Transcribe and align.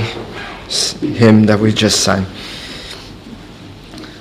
hymn 0.00 1.44
that 1.44 1.58
we 1.58 1.72
just 1.72 2.00
sang. 2.00 2.26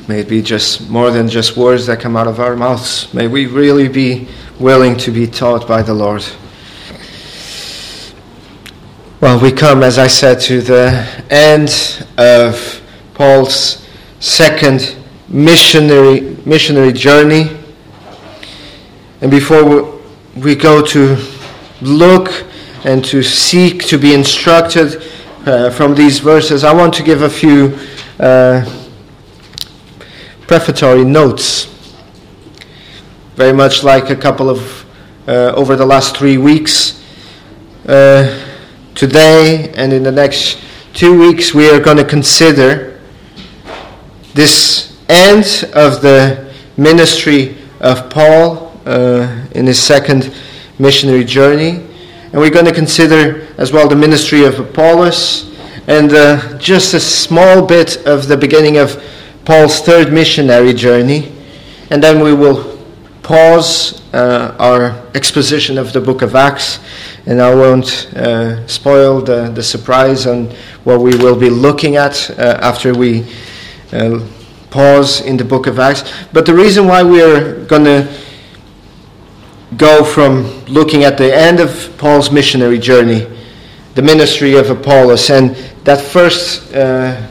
May 0.07 0.19
it 0.19 0.27
be 0.27 0.41
just 0.41 0.89
more 0.89 1.11
than 1.11 1.29
just 1.29 1.55
words 1.55 1.85
that 1.85 2.01
come 2.01 2.17
out 2.17 2.27
of 2.27 2.39
our 2.39 2.55
mouths. 2.55 3.13
May 3.13 3.27
we 3.27 3.45
really 3.45 3.87
be 3.87 4.27
willing 4.59 4.97
to 4.97 5.11
be 5.11 5.27
taught 5.27 5.67
by 5.67 5.81
the 5.81 5.93
Lord. 5.93 6.25
Well, 9.21 9.39
we 9.39 9.53
come, 9.53 9.83
as 9.83 9.97
I 9.97 10.07
said, 10.07 10.41
to 10.41 10.61
the 10.61 11.07
end 11.29 12.05
of 12.17 12.81
Paul's 13.13 13.87
second 14.19 14.97
missionary 15.29 16.35
missionary 16.45 16.91
journey. 16.91 17.49
And 19.21 19.31
before 19.31 20.01
we 20.35 20.55
go 20.55 20.85
to 20.87 21.17
look 21.81 22.45
and 22.83 23.03
to 23.05 23.23
seek 23.23 23.85
to 23.85 23.97
be 23.97 24.13
instructed 24.13 25.01
uh, 25.45 25.69
from 25.69 25.93
these 25.93 26.19
verses, 26.19 26.63
I 26.63 26.73
want 26.73 26.93
to 26.95 27.03
give 27.03 27.21
a 27.21 27.29
few 27.29 27.77
uh, 28.19 28.63
prefatory 30.47 31.03
notes. 31.03 31.65
Very 33.35 33.51
much 33.53 33.83
like 33.83 34.09
a 34.09 34.15
couple 34.15 34.49
of 34.49 34.85
uh, 35.27 35.53
over 35.55 35.75
the 35.75 35.85
last 35.85 36.15
three 36.15 36.37
weeks. 36.37 37.03
Uh, 37.87 38.41
today 38.95 39.73
and 39.75 39.91
in 39.91 40.03
the 40.03 40.11
next 40.11 40.59
two 40.93 41.19
weeks, 41.19 41.53
we 41.53 41.69
are 41.69 41.79
going 41.79 41.97
to 41.97 42.05
consider 42.05 43.01
this 44.33 44.97
end 45.09 45.69
of 45.73 46.01
the 46.01 46.53
ministry 46.77 47.57
of 47.81 48.09
Paul 48.09 48.79
uh, 48.85 49.45
in 49.51 49.67
his 49.67 49.81
second 49.81 50.33
missionary 50.79 51.25
journey. 51.25 51.85
And 52.33 52.41
we're 52.41 52.49
going 52.49 52.65
to 52.65 52.73
consider 52.73 53.47
as 53.59 53.71
well 53.71 53.87
the 53.87 53.95
ministry 53.95 54.43
of 54.43 54.59
Apollos 54.59 55.55
and 55.87 56.11
uh, 56.11 56.57
just 56.57 56.95
a 56.95 56.99
small 56.99 57.63
bit 57.63 58.07
of 58.07 58.27
the 58.27 58.35
beginning 58.35 58.77
of 58.77 58.99
Paul's 59.45 59.81
third 59.81 60.11
missionary 60.11 60.73
journey. 60.73 61.31
And 61.91 62.01
then 62.01 62.23
we 62.23 62.33
will 62.33 62.79
pause 63.21 64.01
uh, 64.15 64.55
our 64.57 64.99
exposition 65.13 65.77
of 65.77 65.93
the 65.93 66.01
book 66.01 66.23
of 66.23 66.33
Acts. 66.33 66.79
And 67.27 67.39
I 67.39 67.53
won't 67.53 68.11
uh, 68.15 68.65
spoil 68.65 69.21
the, 69.21 69.51
the 69.51 69.61
surprise 69.61 70.25
on 70.25 70.47
what 70.85 71.01
we 71.01 71.15
will 71.15 71.39
be 71.39 71.51
looking 71.51 71.97
at 71.97 72.31
uh, 72.31 72.57
after 72.63 72.95
we 72.95 73.27
uh, 73.91 74.27
pause 74.71 75.21
in 75.21 75.37
the 75.37 75.45
book 75.45 75.67
of 75.67 75.77
Acts. 75.77 76.11
But 76.33 76.47
the 76.47 76.55
reason 76.55 76.87
why 76.87 77.03
we 77.03 77.21
are 77.21 77.63
going 77.65 77.83
to 77.83 78.11
go 79.77 80.03
from 80.03 80.43
looking 80.65 81.03
at 81.03 81.17
the 81.17 81.35
end 81.35 81.59
of 81.59 81.93
Paul's 81.97 82.31
missionary 82.31 82.79
journey, 82.79 83.27
the 83.95 84.01
ministry 84.01 84.55
of 84.55 84.69
Apollos, 84.69 85.29
and 85.29 85.55
that 85.83 86.01
first 86.01 86.73
uh, 86.73 87.27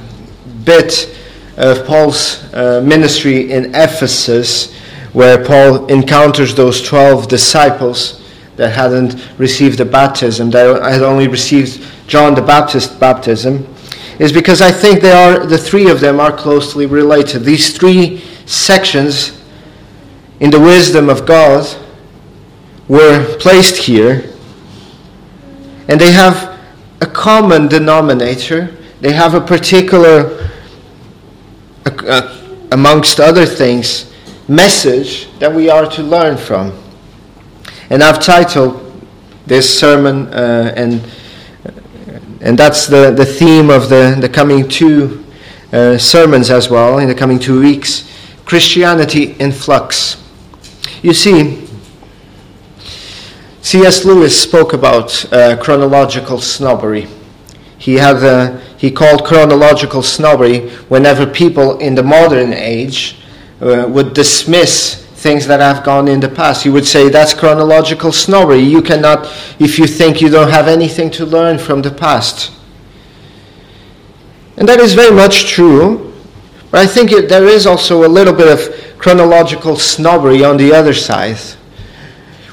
bit 0.64 1.16
of 1.56 1.86
Paul's 1.86 2.42
uh, 2.54 2.80
ministry 2.84 3.52
in 3.52 3.74
Ephesus, 3.74 4.74
where 5.12 5.44
Paul 5.44 5.86
encounters 5.86 6.54
those 6.54 6.80
12 6.82 7.28
disciples 7.28 8.22
that 8.56 8.70
hadn't 8.70 9.28
received 9.38 9.78
the 9.78 9.84
baptism, 9.84 10.50
that 10.50 10.82
had 10.82 11.02
only 11.02 11.28
received 11.28 11.86
John 12.06 12.34
the 12.34 12.42
Baptist 12.42 12.98
baptism, 12.98 13.66
is 14.18 14.32
because 14.32 14.60
I 14.60 14.70
think 14.70 15.00
they 15.00 15.12
are 15.12 15.46
the 15.46 15.58
three 15.58 15.90
of 15.90 16.00
them 16.00 16.20
are 16.20 16.32
closely 16.32 16.86
related. 16.86 17.44
These 17.44 17.76
three 17.76 18.22
sections 18.46 19.42
in 20.40 20.50
the 20.50 20.60
wisdom 20.60 21.08
of 21.08 21.26
God 21.26 21.66
were 22.88 23.36
placed 23.38 23.76
here, 23.76 24.32
and 25.88 26.00
they 26.00 26.12
have 26.12 26.58
a 27.00 27.06
common 27.06 27.68
denominator. 27.68 28.76
They 29.00 29.12
have 29.12 29.34
a 29.34 29.40
particular, 29.40 30.50
uh, 31.86 32.38
amongst 32.70 33.20
other 33.20 33.46
things, 33.46 34.12
message 34.48 35.28
that 35.38 35.52
we 35.52 35.70
are 35.70 35.88
to 35.90 36.02
learn 36.02 36.36
from. 36.36 36.72
And 37.90 38.02
I've 38.02 38.20
titled 38.20 38.78
this 39.46 39.78
sermon, 39.78 40.28
uh, 40.28 40.72
and 40.76 41.02
and 42.42 42.58
that's 42.58 42.88
the, 42.88 43.12
the 43.12 43.24
theme 43.24 43.70
of 43.70 43.88
the, 43.88 44.16
the 44.20 44.28
coming 44.28 44.68
two 44.68 45.24
uh, 45.72 45.96
sermons 45.96 46.50
as 46.50 46.68
well, 46.68 46.98
in 46.98 47.06
the 47.06 47.14
coming 47.14 47.38
two 47.38 47.60
weeks 47.60 48.10
Christianity 48.44 49.36
in 49.38 49.52
flux. 49.52 50.16
You 51.02 51.14
see, 51.14 51.61
C.S. 53.62 54.04
Lewis 54.04 54.38
spoke 54.38 54.72
about 54.72 55.32
uh, 55.32 55.56
chronological 55.56 56.40
snobbery. 56.40 57.06
He, 57.78 57.94
had, 57.94 58.16
uh, 58.16 58.58
he 58.76 58.90
called 58.90 59.24
chronological 59.24 60.02
snobbery 60.02 60.68
whenever 60.88 61.24
people 61.26 61.78
in 61.78 61.94
the 61.94 62.02
modern 62.02 62.52
age 62.52 63.18
uh, 63.60 63.86
would 63.88 64.14
dismiss 64.14 65.06
things 65.14 65.46
that 65.46 65.60
have 65.60 65.84
gone 65.84 66.08
in 66.08 66.18
the 66.18 66.28
past. 66.28 66.64
He 66.64 66.70
would 66.70 66.84
say 66.84 67.08
that's 67.08 67.34
chronological 67.34 68.10
snobbery. 68.10 68.58
You 68.58 68.82
cannot, 68.82 69.26
if 69.60 69.78
you 69.78 69.86
think 69.86 70.20
you 70.20 70.28
don't 70.28 70.50
have 70.50 70.66
anything 70.66 71.08
to 71.12 71.24
learn 71.24 71.56
from 71.56 71.82
the 71.82 71.92
past. 71.92 72.50
And 74.56 74.68
that 74.68 74.80
is 74.80 74.94
very 74.94 75.14
much 75.14 75.46
true. 75.46 76.12
But 76.72 76.80
I 76.80 76.86
think 76.88 77.12
it, 77.12 77.28
there 77.28 77.46
is 77.46 77.68
also 77.68 78.04
a 78.04 78.10
little 78.10 78.34
bit 78.34 78.48
of 78.48 78.98
chronological 78.98 79.76
snobbery 79.76 80.42
on 80.42 80.56
the 80.56 80.72
other 80.72 80.92
side 80.92 81.38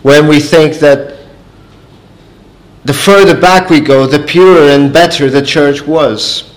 when 0.04 0.28
we 0.28 0.40
think 0.40 0.76
that 0.76 1.18
the 2.86 2.94
further 2.94 3.40
back 3.40 3.70
we 3.70 3.80
go, 3.80 4.08
the 4.08 4.20
purer 4.20 4.70
and 4.70 4.94
better 4.94 5.30
the 5.30 5.42
church 5.42 5.86
was. 5.86 6.50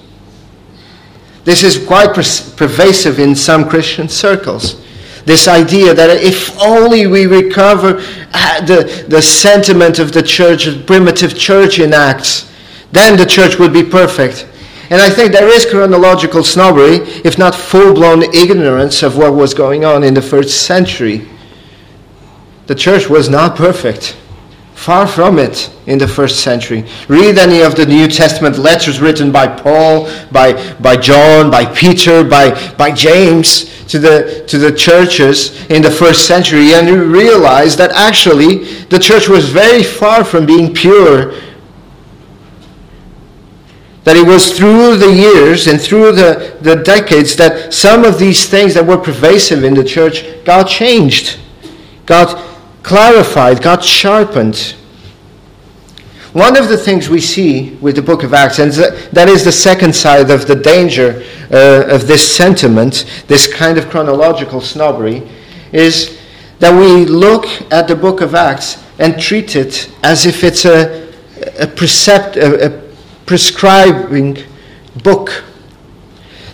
This 1.45 1.65
is 1.65 1.85
quite 1.85 2.15
pervasive 2.15 3.19
in 3.19 3.35
some 3.35 3.69
Christian 3.69 4.09
circles. 4.09 4.81
This 5.25 5.49
idea 5.49 5.95
that 5.95 6.23
if 6.23 6.57
only 6.61 7.07
we 7.07 7.27
recover 7.27 8.01
uh, 8.33 8.61
the, 8.65 9.05
the 9.09 9.23
sentiment 9.23 9.99
of 9.99 10.13
the 10.13 10.23
church, 10.23 10.65
the 10.65 10.83
primitive 10.85 11.39
church 11.39 11.79
in 11.79 11.93
Acts, 11.93 12.51
then 12.93 13.17
the 13.17 13.27
church 13.27 13.59
would 13.59 13.73
be 13.73 13.83
perfect. 13.83 14.49
And 14.91 15.01
I 15.01 15.09
think 15.09 15.33
there 15.33 15.49
is 15.49 15.65
chronological 15.65 16.45
snobbery, 16.45 16.97
if 17.25 17.39
not 17.39 17.55
full 17.55 17.95
blown 17.95 18.23
ignorance 18.35 19.03
of 19.03 19.17
what 19.17 19.35
was 19.35 19.55
going 19.55 19.85
on 19.85 20.05
in 20.05 20.13
the 20.15 20.23
first 20.23 20.67
century. 20.67 21.29
The 22.67 22.75
church 22.75 23.09
was 23.09 23.29
not 23.29 23.57
perfect. 23.57 24.17
Far 24.75 25.07
from 25.07 25.39
it 25.39 25.71
in 25.87 25.99
the 25.99 26.09
first 26.09 26.41
century. 26.41 26.85
Read 27.07 27.39
any 27.39 27.61
of 27.61 27.77
the 27.77 27.87
New 27.87 28.09
Testament 28.09 28.59
letters 28.59 29.01
written 29.01 29.31
by 29.31 29.47
Paul, 29.47 30.11
by, 30.33 30.75
by 30.79 30.97
John, 30.97 31.51
by 31.51 31.67
Peter, 31.67 32.25
by, 32.25 32.75
by 32.75 32.91
James 32.91 33.87
to 33.87 33.99
the, 33.99 34.45
to 34.49 34.59
the 34.59 34.73
churches 34.73 35.65
in 35.67 35.83
the 35.83 35.91
first 35.91 36.27
century, 36.27 36.73
and 36.75 36.89
you 36.89 37.05
realize 37.05 37.77
that 37.77 37.93
actually 37.93 38.65
the 38.87 38.99
church 38.99 39.29
was 39.29 39.49
very 39.51 39.83
far 39.83 40.25
from 40.25 40.47
being 40.47 40.75
pure. 40.75 41.35
That 44.05 44.17
it 44.17 44.27
was 44.27 44.57
through 44.57 44.97
the 44.97 45.13
years 45.13 45.69
and 45.69 45.81
through 45.81 46.13
the, 46.13 46.57
the 46.61 46.77
decades 46.77 47.37
that 47.37 47.73
some 47.73 48.05
of 48.05 48.19
these 48.19 48.49
things 48.49 48.75
that 48.75 48.85
were 48.85 48.99
pervasive 48.99 49.63
in 49.63 49.75
the 49.75 49.85
church 49.85 50.25
got 50.45 50.65
changed, 50.65 51.39
got 52.05 52.52
clarified, 52.83 53.63
got 53.63 53.85
sharpened. 53.85 54.75
One 56.33 56.57
of 56.57 56.69
the 56.69 56.79
things 56.79 57.11
we 57.11 57.21
see 57.21 57.75
with 57.83 57.97
the 57.97 58.03
book 58.03 58.23
of 58.23 58.33
Acts, 58.33 58.59
and 58.59 58.73
that 58.73 59.29
is 59.29 59.45
the 59.45 59.53
second 59.53 59.95
side 59.95 60.31
of 60.31 60.47
the 60.47 60.55
danger 60.55 61.23
uh, 61.51 61.85
of 61.95 62.07
this 62.07 62.37
sentiment, 62.37 63.05
this 63.29 63.53
kind 63.53 63.77
of 63.77 63.91
chronological 63.91 64.61
snobbery, 64.61 65.29
is 65.73 66.19
that 66.59 66.73
we 66.73 67.05
look 67.05 67.47
at 67.71 67.87
the 67.87 67.97
book 67.97 68.21
of 68.23 68.35
Acts 68.35 68.83
and 68.99 69.21
treat 69.21 69.57
it 69.57 69.93
as 70.03 70.25
if 70.25 70.43
it's 70.43 70.65
a, 70.65 71.13
a, 71.59 71.67
precept, 71.67 72.37
a, 72.37 72.67
a 72.67 72.83
prescribing 73.27 74.39
book. 75.03 75.45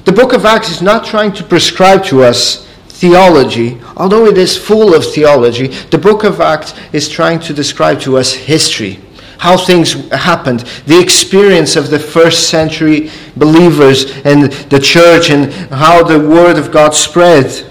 The 0.06 0.12
book 0.12 0.32
of 0.32 0.44
Acts 0.44 0.70
is 0.70 0.82
not 0.82 1.04
trying 1.04 1.32
to 1.34 1.44
prescribe 1.44 2.04
to 2.06 2.24
us 2.24 2.67
theology, 2.98 3.80
although 3.96 4.26
it 4.26 4.36
is 4.36 4.56
full 4.56 4.92
of 4.92 5.04
theology, 5.04 5.68
the 5.90 5.98
book 5.98 6.24
of 6.24 6.40
Acts 6.40 6.74
is 6.92 7.08
trying 7.08 7.38
to 7.38 7.54
describe 7.54 8.00
to 8.00 8.18
us 8.18 8.32
history, 8.32 8.98
how 9.38 9.56
things 9.56 9.92
happened, 10.10 10.60
the 10.86 11.00
experience 11.00 11.76
of 11.76 11.90
the 11.90 11.98
first 11.98 12.50
century 12.50 13.08
believers 13.36 14.10
and 14.24 14.50
the 14.68 14.80
church, 14.80 15.30
and 15.30 15.52
how 15.72 16.02
the 16.02 16.18
word 16.18 16.58
of 16.58 16.72
God 16.72 16.92
spread. 16.92 17.64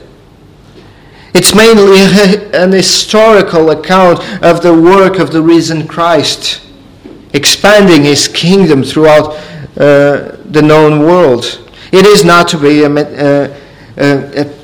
It's 1.33 1.53
mainly 1.53 1.99
an 2.57 2.71
historical 2.71 3.71
account 3.71 4.19
of 4.41 4.63
the 4.63 4.73
work 4.73 5.19
of 5.19 5.33
the 5.33 5.41
risen 5.41 5.89
Christ, 5.89 6.61
expanding 7.33 8.03
his 8.03 8.29
kingdom 8.29 8.81
throughout 8.81 9.33
uh, 9.77 10.37
the 10.45 10.61
known 10.63 11.01
world. 11.01 11.69
It 11.91 12.05
is 12.05 12.23
not 12.23 12.47
to 12.49 12.57
be 12.57 12.83
a, 12.83 12.89
a, 12.89 13.51
a, 13.97 14.56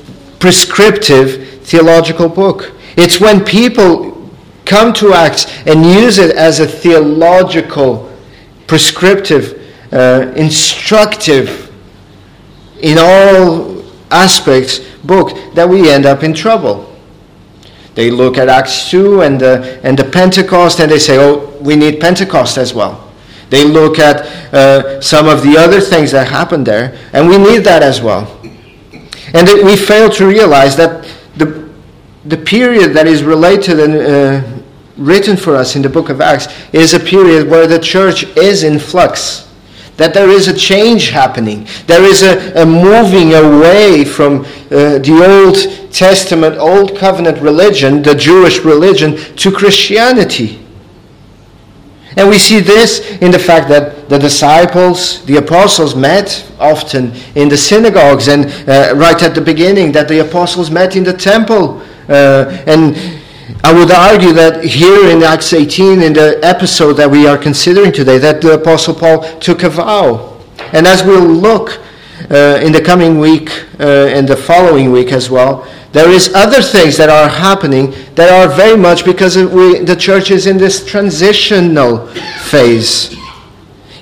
prescriptive 0.44 1.62
theological 1.62 2.28
book. 2.28 2.74
It's 2.98 3.18
when 3.18 3.42
people 3.46 4.30
come 4.66 4.92
to 4.92 5.14
Acts 5.14 5.46
and 5.66 5.86
use 5.86 6.18
it 6.18 6.36
as 6.36 6.60
a 6.60 6.66
theological, 6.66 8.12
prescriptive 8.66 9.58
uh, 9.90 10.34
instructive 10.36 11.72
in 12.82 12.98
all 13.00 13.82
aspects 14.10 14.80
book 15.04 15.30
that 15.54 15.66
we 15.66 15.90
end 15.90 16.04
up 16.04 16.22
in 16.22 16.34
trouble. 16.34 16.94
They 17.94 18.10
look 18.10 18.36
at 18.36 18.50
Acts 18.50 18.90
2 18.90 19.22
and 19.22 19.40
the, 19.40 19.80
and 19.82 19.98
the 19.98 20.04
Pentecost 20.04 20.78
and 20.78 20.92
they 20.92 20.98
say, 20.98 21.16
oh, 21.16 21.56
we 21.62 21.74
need 21.74 22.00
Pentecost 22.00 22.58
as 22.58 22.74
well. 22.74 23.10
They 23.48 23.64
look 23.64 23.98
at 23.98 24.26
uh, 24.52 25.00
some 25.00 25.26
of 25.26 25.42
the 25.42 25.56
other 25.56 25.80
things 25.80 26.10
that 26.10 26.28
happened 26.28 26.66
there, 26.66 26.98
and 27.14 27.28
we 27.30 27.38
need 27.38 27.64
that 27.64 27.82
as 27.82 28.02
well. 28.02 28.43
And 29.34 29.48
we 29.64 29.76
fail 29.76 30.08
to 30.10 30.26
realize 30.26 30.76
that 30.76 31.12
the, 31.36 31.68
the 32.24 32.36
period 32.36 32.92
that 32.92 33.08
is 33.08 33.24
related 33.24 33.80
and 33.80 33.94
uh, 33.94 34.62
written 34.96 35.36
for 35.36 35.56
us 35.56 35.74
in 35.74 35.82
the 35.82 35.88
book 35.88 36.08
of 36.08 36.20
Acts 36.20 36.46
is 36.72 36.94
a 36.94 37.00
period 37.00 37.48
where 37.48 37.66
the 37.66 37.80
church 37.80 38.24
is 38.36 38.62
in 38.62 38.78
flux. 38.78 39.52
That 39.96 40.14
there 40.14 40.28
is 40.28 40.46
a 40.48 40.56
change 40.56 41.10
happening. 41.10 41.66
There 41.86 42.04
is 42.04 42.22
a, 42.22 42.62
a 42.62 42.64
moving 42.64 43.34
away 43.34 44.04
from 44.04 44.40
uh, 44.70 44.98
the 44.98 45.44
Old 45.44 45.92
Testament, 45.92 46.56
Old 46.56 46.96
Covenant 46.96 47.38
religion, 47.38 48.02
the 48.02 48.14
Jewish 48.14 48.60
religion, 48.60 49.16
to 49.36 49.52
Christianity. 49.52 50.63
And 52.16 52.28
we 52.28 52.38
see 52.38 52.60
this 52.60 53.18
in 53.20 53.30
the 53.30 53.38
fact 53.38 53.68
that 53.68 54.08
the 54.08 54.18
disciples, 54.18 55.24
the 55.24 55.36
apostles, 55.36 55.96
met 55.96 56.48
often 56.60 57.12
in 57.34 57.48
the 57.48 57.56
synagogues, 57.56 58.28
and 58.28 58.46
uh, 58.68 58.94
right 58.94 59.20
at 59.22 59.34
the 59.34 59.40
beginning, 59.40 59.92
that 59.92 60.08
the 60.08 60.20
apostles 60.20 60.70
met 60.70 60.94
in 60.96 61.02
the 61.02 61.12
temple. 61.12 61.82
Uh, 62.08 62.62
and 62.66 62.96
I 63.64 63.72
would 63.72 63.90
argue 63.90 64.32
that 64.32 64.64
here 64.64 65.08
in 65.10 65.22
Acts 65.22 65.52
18, 65.52 66.02
in 66.02 66.12
the 66.12 66.38
episode 66.42 66.94
that 66.94 67.10
we 67.10 67.26
are 67.26 67.36
considering 67.36 67.92
today, 67.92 68.18
that 68.18 68.40
the 68.40 68.54
apostle 68.54 68.94
Paul 68.94 69.22
took 69.40 69.62
a 69.62 69.70
vow. 69.70 70.40
And 70.72 70.86
as 70.86 71.02
we'll 71.02 71.24
look 71.26 71.80
uh, 72.30 72.60
in 72.62 72.72
the 72.72 72.80
coming 72.80 73.18
week 73.18 73.50
uh, 73.80 74.06
and 74.08 74.26
the 74.26 74.36
following 74.36 74.92
week 74.92 75.12
as 75.12 75.30
well, 75.30 75.66
there 75.92 76.10
is 76.10 76.32
other 76.34 76.60
things 76.60 76.96
that 76.96 77.08
are 77.08 77.28
happening 77.28 77.94
that 78.16 78.28
are 78.28 78.52
very 78.54 78.76
much 78.76 79.04
because 79.04 79.36
we, 79.36 79.78
the 79.78 79.94
church 79.94 80.30
is 80.30 80.46
in 80.46 80.56
this 80.56 80.84
transitional 80.84 82.08
phase. 82.48 83.14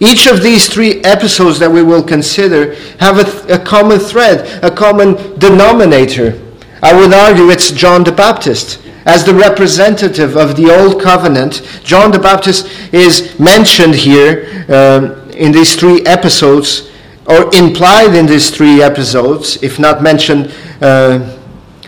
Each 0.00 0.26
of 0.26 0.43
these 0.43 0.69
three 0.69 1.00
episodes 1.03 1.59
that 1.59 1.70
we 1.70 1.82
will 1.82 2.03
consider 2.03 2.75
have 2.99 3.19
a, 3.19 3.55
a 3.55 3.59
common 3.59 3.99
thread, 3.99 4.65
a 4.65 4.70
common 4.70 5.38
denominator. 5.38 6.41
I 6.82 6.93
would 6.93 7.12
argue 7.12 7.50
it's 7.50 7.70
John 7.70 8.05
the 8.05 8.12
Baptist. 8.12 8.81
As 9.05 9.25
the 9.25 9.35
representative 9.35 10.37
of 10.37 10.56
the 10.56 10.70
Old 10.70 11.00
Covenant, 11.00 11.62
John 11.85 12.11
the 12.11 12.19
Baptist 12.19 12.69
is 12.93 13.38
mentioned 13.38 13.94
here 13.94 14.65
um, 14.69 15.31
in 15.31 15.53
these 15.53 15.76
three 15.76 16.03
episodes, 16.06 16.91
or 17.32 17.55
implied 17.55 18.14
in 18.14 18.26
these 18.26 18.50
three 18.50 18.82
episodes, 18.82 19.62
if 19.62 19.79
not 19.79 20.02
mentioned. 20.02 20.52
Uh, 20.81 21.38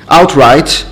outright. 0.08 0.86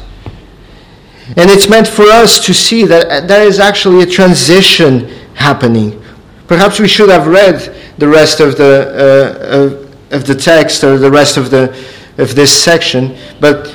And 1.36 1.50
it's 1.50 1.68
meant 1.68 1.88
for 1.88 2.04
us 2.04 2.44
to 2.46 2.54
see 2.54 2.84
that 2.84 3.28
there 3.28 3.46
is 3.46 3.58
actually 3.58 4.02
a 4.02 4.06
transition 4.06 5.08
happening. 5.34 6.02
Perhaps 6.46 6.78
we 6.78 6.88
should 6.88 7.08
have 7.08 7.26
read 7.26 7.74
the 7.98 8.08
rest 8.08 8.40
of 8.40 8.56
the, 8.56 9.86
uh, 10.10 10.16
of 10.16 10.26
the 10.26 10.34
text 10.34 10.84
or 10.84 10.98
the 10.98 11.10
rest 11.10 11.36
of, 11.36 11.50
the, 11.50 11.70
of 12.18 12.34
this 12.34 12.52
section, 12.52 13.16
but 13.40 13.74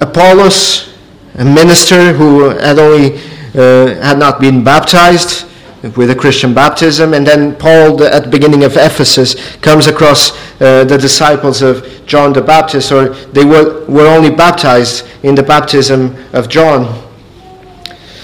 Apollos, 0.00 0.92
a 1.34 1.44
minister 1.44 2.12
who 2.12 2.48
had 2.48 2.78
only 2.78 3.18
uh, 3.54 3.94
had 4.02 4.18
not 4.18 4.40
been 4.40 4.64
baptized, 4.64 5.46
with 5.82 6.10
a 6.10 6.14
Christian 6.14 6.54
baptism. 6.54 7.12
And 7.12 7.26
then 7.26 7.56
Paul, 7.56 8.02
at 8.04 8.24
the 8.24 8.28
beginning 8.30 8.64
of 8.64 8.76
Ephesus, 8.76 9.56
comes 9.56 9.88
across 9.88 10.32
uh, 10.60 10.84
the 10.84 10.96
disciples 10.96 11.60
of 11.60 12.06
John 12.06 12.32
the 12.32 12.40
Baptist, 12.40 12.92
or 12.92 13.08
they 13.08 13.44
were, 13.44 13.84
were 13.86 14.06
only 14.06 14.30
baptized 14.30 15.06
in 15.22 15.34
the 15.34 15.42
baptism 15.42 16.16
of 16.32 16.48
John. 16.48 17.08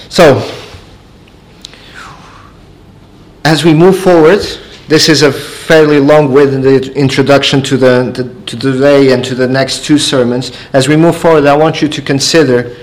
So, 0.08 0.48
as 3.44 3.64
we 3.64 3.74
move 3.74 3.98
forward, 3.98 4.40
this 4.88 5.08
is 5.08 5.22
a 5.22 5.32
fairly 5.32 5.98
long-winded 5.98 6.88
introduction 6.96 7.62
to 7.62 7.76
the, 7.76 8.12
to 8.14 8.22
the, 8.22 8.40
to 8.46 8.58
today 8.58 9.12
and 9.12 9.24
to 9.24 9.34
the 9.34 9.46
next 9.46 9.84
two 9.84 9.98
sermons. 9.98 10.52
As 10.72 10.88
we 10.88 10.96
move 10.96 11.16
forward, 11.16 11.46
I 11.46 11.56
want 11.56 11.82
you 11.82 11.88
to 11.88 12.02
consider 12.02 12.76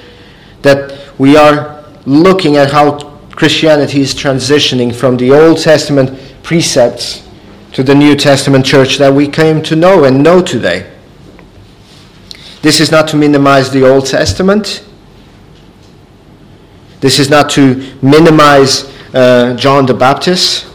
that 0.62 1.00
we 1.18 1.36
are 1.38 1.83
looking 2.06 2.57
at 2.57 2.71
how 2.71 3.15
Christianity 3.36 4.00
is 4.00 4.14
transitioning 4.14 4.96
from 4.96 5.18
the 5.18 5.32
Old 5.32 5.60
Testament 5.60 6.18
precepts 6.42 7.28
to 7.74 7.84
the 7.84 7.94
New 7.94 8.16
Testament 8.16 8.66
church 8.66 8.98
that 8.98 9.14
we 9.14 9.28
came 9.28 9.62
to 9.64 9.76
know 9.76 10.06
and 10.06 10.24
know 10.24 10.42
today. 10.42 10.90
This 12.62 12.80
is 12.80 12.92
not 12.92 13.10
to 13.10 13.18
minimize 13.18 13.70
the 13.70 13.86
Old 13.86 14.06
Testament. 14.06 14.86
This 17.02 17.20
is 17.20 17.30
not 17.30 17.50
to 17.52 17.94
minimize 18.02 18.86
uh, 19.14 19.54
John 19.58 19.86
the 19.86 19.94
Baptist. 19.94 20.68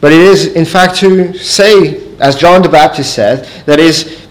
But 0.00 0.12
it 0.12 0.20
is, 0.20 0.54
in 0.54 0.64
fact, 0.64 0.96
to 1.00 1.34
say, 1.34 2.16
as 2.18 2.34
John 2.34 2.62
the 2.62 2.68
Baptist 2.70 3.14
said, 3.14 3.44
that 3.66 3.78
it 3.78 3.84
is 3.84 4.26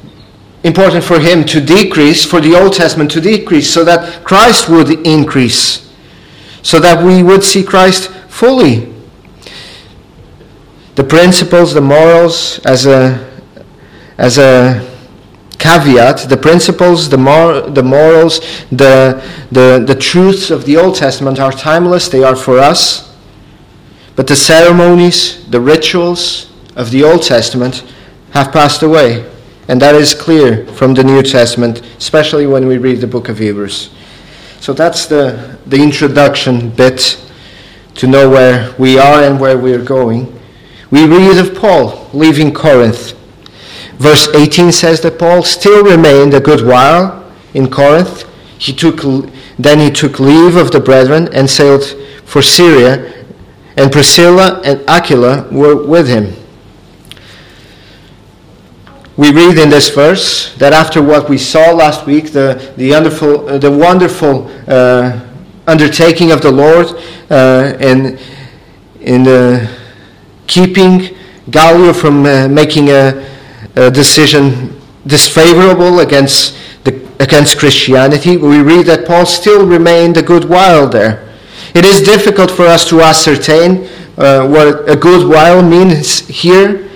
important 0.63 1.03
for 1.03 1.19
him 1.19 1.45
to 1.45 1.61
decrease, 1.61 2.25
for 2.25 2.41
the 2.41 2.59
Old 2.59 2.73
Testament 2.73 3.11
to 3.11 3.21
decrease, 3.21 3.71
so 3.71 3.83
that 3.85 4.23
Christ 4.23 4.69
would 4.69 5.05
increase 5.05 5.90
so 6.61 6.79
that 6.79 7.03
we 7.03 7.23
would 7.23 7.43
see 7.43 7.63
Christ 7.63 8.09
fully. 8.29 8.93
The 10.95 11.03
principles, 11.03 11.73
the 11.73 11.81
morals, 11.81 12.59
as 12.65 12.85
a, 12.85 13.29
as 14.17 14.37
a 14.37 14.87
caveat, 15.57 16.29
the 16.29 16.37
principles, 16.37 17.09
the, 17.09 17.17
mor- 17.17 17.61
the 17.61 17.83
morals, 17.83 18.39
the, 18.71 19.23
the, 19.51 19.83
the 19.85 19.95
truths 19.95 20.49
of 20.49 20.65
the 20.65 20.77
Old 20.77 20.95
Testament 20.95 21.39
are 21.39 21.51
timeless, 21.51 22.09
they 22.09 22.23
are 22.23 22.35
for 22.35 22.59
us. 22.59 23.15
But 24.15 24.27
the 24.27 24.35
ceremonies, 24.35 25.47
the 25.49 25.61
rituals 25.61 26.51
of 26.75 26.91
the 26.91 27.03
Old 27.03 27.23
Testament 27.23 27.83
have 28.31 28.51
passed 28.51 28.81
away. 28.81 29.29
And 29.67 29.81
that 29.81 29.95
is 29.95 30.13
clear 30.13 30.65
from 30.73 30.93
the 30.93 31.03
New 31.03 31.21
Testament, 31.21 31.81
especially 31.97 32.47
when 32.47 32.67
we 32.67 32.77
read 32.77 32.99
the 32.99 33.07
book 33.07 33.29
of 33.29 33.37
Hebrews. 33.37 33.89
So 34.61 34.73
that's 34.73 35.07
the, 35.07 35.57
the 35.65 35.81
introduction 35.81 36.69
bit 36.69 37.19
to 37.95 38.05
know 38.05 38.29
where 38.29 38.75
we 38.77 38.99
are 38.99 39.23
and 39.23 39.39
where 39.39 39.57
we're 39.57 39.83
going. 39.83 40.39
We 40.91 41.07
read 41.07 41.39
of 41.39 41.55
Paul 41.55 42.07
leaving 42.13 42.53
Corinth. 42.53 43.13
Verse 43.97 44.27
18 44.35 44.71
says 44.71 45.01
that 45.01 45.17
Paul 45.17 45.41
still 45.41 45.83
remained 45.83 46.35
a 46.35 46.39
good 46.39 46.63
while 46.63 47.33
in 47.55 47.71
Corinth. 47.71 48.29
He 48.59 48.71
took, 48.71 49.01
then 49.57 49.79
he 49.79 49.89
took 49.89 50.19
leave 50.19 50.55
of 50.55 50.69
the 50.69 50.79
brethren 50.79 51.27
and 51.33 51.49
sailed 51.49 51.83
for 52.25 52.43
Syria, 52.43 53.25
and 53.77 53.91
Priscilla 53.91 54.61
and 54.63 54.87
Aquila 54.87 55.47
were 55.51 55.87
with 55.87 56.07
him 56.07 56.40
we 59.21 59.31
read 59.31 59.59
in 59.59 59.69
this 59.69 59.91
verse 59.91 60.55
that 60.55 60.73
after 60.73 60.99
what 60.99 61.29
we 61.29 61.37
saw 61.37 61.71
last 61.73 62.07
week, 62.07 62.31
the, 62.31 62.73
the 62.75 62.89
wonderful, 62.89 63.47
uh, 63.47 63.57
the 63.59 63.69
wonderful 63.69 64.47
uh, 64.67 65.19
undertaking 65.67 66.31
of 66.31 66.41
the 66.41 66.51
Lord 66.51 66.87
uh, 67.29 67.77
in, 67.79 68.17
in 69.01 69.27
uh, 69.27 69.67
keeping 70.47 71.15
Gallio 71.51 71.93
from 71.93 72.25
uh, 72.25 72.47
making 72.47 72.89
a, 72.89 73.23
a, 73.75 73.91
decision 73.91 74.81
disfavorable 75.05 75.99
against, 75.99 76.57
the, 76.83 77.07
against 77.19 77.59
Christianity, 77.59 78.37
we 78.37 78.61
read 78.61 78.87
that 78.87 79.05
Paul 79.05 79.27
still 79.27 79.67
remained 79.67 80.17
a 80.17 80.23
good 80.23 80.45
while 80.45 80.89
there. 80.89 81.31
It 81.75 81.85
is 81.85 82.01
difficult 82.01 82.49
for 82.49 82.65
us 82.65 82.89
to 82.89 83.01
ascertain 83.01 83.87
uh, 84.17 84.47
what 84.47 84.89
a 84.89 84.95
good 84.95 85.29
while 85.29 85.61
means 85.61 86.27
here 86.27 86.90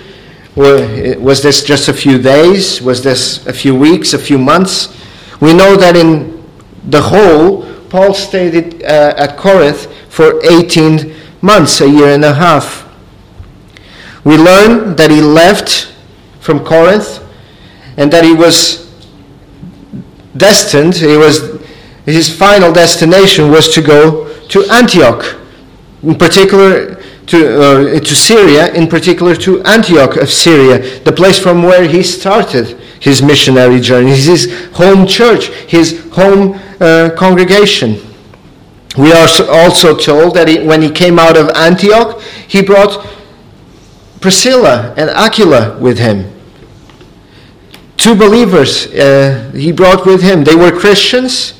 was 0.56 1.42
this 1.42 1.62
just 1.62 1.88
a 1.88 1.92
few 1.92 2.18
days? 2.18 2.80
Was 2.80 3.02
this 3.02 3.46
a 3.46 3.52
few 3.52 3.74
weeks, 3.74 4.14
a 4.14 4.18
few 4.18 4.38
months? 4.38 4.88
We 5.40 5.52
know 5.52 5.76
that 5.76 5.96
in 5.96 6.42
the 6.88 7.02
whole, 7.02 7.64
Paul 7.90 8.14
stayed 8.14 8.82
uh, 8.82 9.14
at 9.16 9.36
Corinth 9.36 9.92
for 10.08 10.40
18 10.44 11.14
months, 11.42 11.80
a 11.80 11.88
year 11.88 12.08
and 12.08 12.24
a 12.24 12.32
half. 12.32 12.84
We 14.24 14.38
learn 14.38 14.96
that 14.96 15.10
he 15.10 15.20
left 15.20 15.92
from 16.40 16.64
Corinth 16.64 17.22
and 17.96 18.10
that 18.12 18.24
he 18.24 18.32
was 18.32 18.86
destined, 20.36 20.94
he 20.94 21.16
was, 21.16 21.60
his 22.04 22.34
final 22.34 22.72
destination 22.72 23.50
was 23.50 23.68
to 23.74 23.82
go 23.82 24.32
to 24.48 24.64
Antioch. 24.70 25.36
In 26.02 26.14
particular, 26.14 26.95
to, 27.26 27.96
uh, 27.96 28.00
to 28.00 28.14
Syria, 28.14 28.72
in 28.72 28.86
particular 28.86 29.34
to 29.36 29.62
Antioch 29.64 30.16
of 30.16 30.30
Syria, 30.30 31.00
the 31.00 31.12
place 31.12 31.38
from 31.38 31.62
where 31.62 31.86
he 31.86 32.02
started 32.02 32.78
his 33.00 33.22
missionary 33.22 33.80
journey, 33.80 34.14
his 34.14 34.70
home 34.72 35.06
church, 35.06 35.48
his 35.68 36.08
home 36.12 36.60
uh, 36.80 37.10
congregation. 37.16 38.00
We 38.96 39.12
are 39.12 39.28
also 39.50 39.96
told 39.96 40.34
that 40.36 40.48
he, 40.48 40.60
when 40.60 40.80
he 40.80 40.90
came 40.90 41.18
out 41.18 41.36
of 41.36 41.50
Antioch, 41.50 42.20
he 42.48 42.62
brought 42.62 43.06
Priscilla 44.20 44.94
and 44.96 45.10
Aquila 45.10 45.78
with 45.78 45.98
him. 45.98 46.32
Two 47.96 48.14
believers 48.14 48.86
uh, 48.86 49.50
he 49.54 49.72
brought 49.72 50.06
with 50.06 50.22
him. 50.22 50.44
They 50.44 50.54
were 50.54 50.70
Christians. 50.70 51.54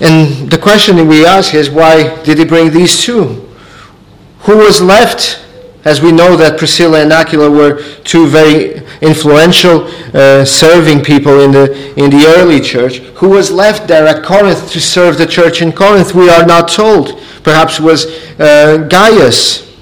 And 0.00 0.50
the 0.50 0.58
question 0.58 1.06
we 1.06 1.26
ask 1.26 1.54
is 1.54 1.68
why 1.68 2.22
did 2.24 2.38
he 2.38 2.44
bring 2.44 2.70
these 2.70 3.02
two? 3.02 3.48
Who 4.40 4.56
was 4.58 4.80
left? 4.80 5.44
As 5.84 6.02
we 6.02 6.12
know 6.12 6.36
that 6.36 6.58
Priscilla 6.58 7.00
and 7.00 7.10
Aquila 7.10 7.50
were 7.50 7.82
two 8.04 8.26
very 8.26 8.82
influential 9.00 9.86
uh, 10.14 10.44
serving 10.44 11.02
people 11.02 11.40
in 11.40 11.52
the, 11.52 11.94
in 11.98 12.10
the 12.10 12.26
early 12.36 12.60
church. 12.60 12.98
Who 13.16 13.30
was 13.30 13.50
left 13.50 13.88
there 13.88 14.06
at 14.06 14.22
Corinth 14.22 14.70
to 14.72 14.80
serve 14.80 15.16
the 15.16 15.26
church 15.26 15.62
in 15.62 15.72
Corinth? 15.72 16.14
We 16.14 16.28
are 16.28 16.44
not 16.44 16.68
told. 16.68 17.18
Perhaps 17.42 17.78
it 17.78 17.82
was 17.82 18.06
uh, 18.38 18.86
Gaius. 18.90 19.74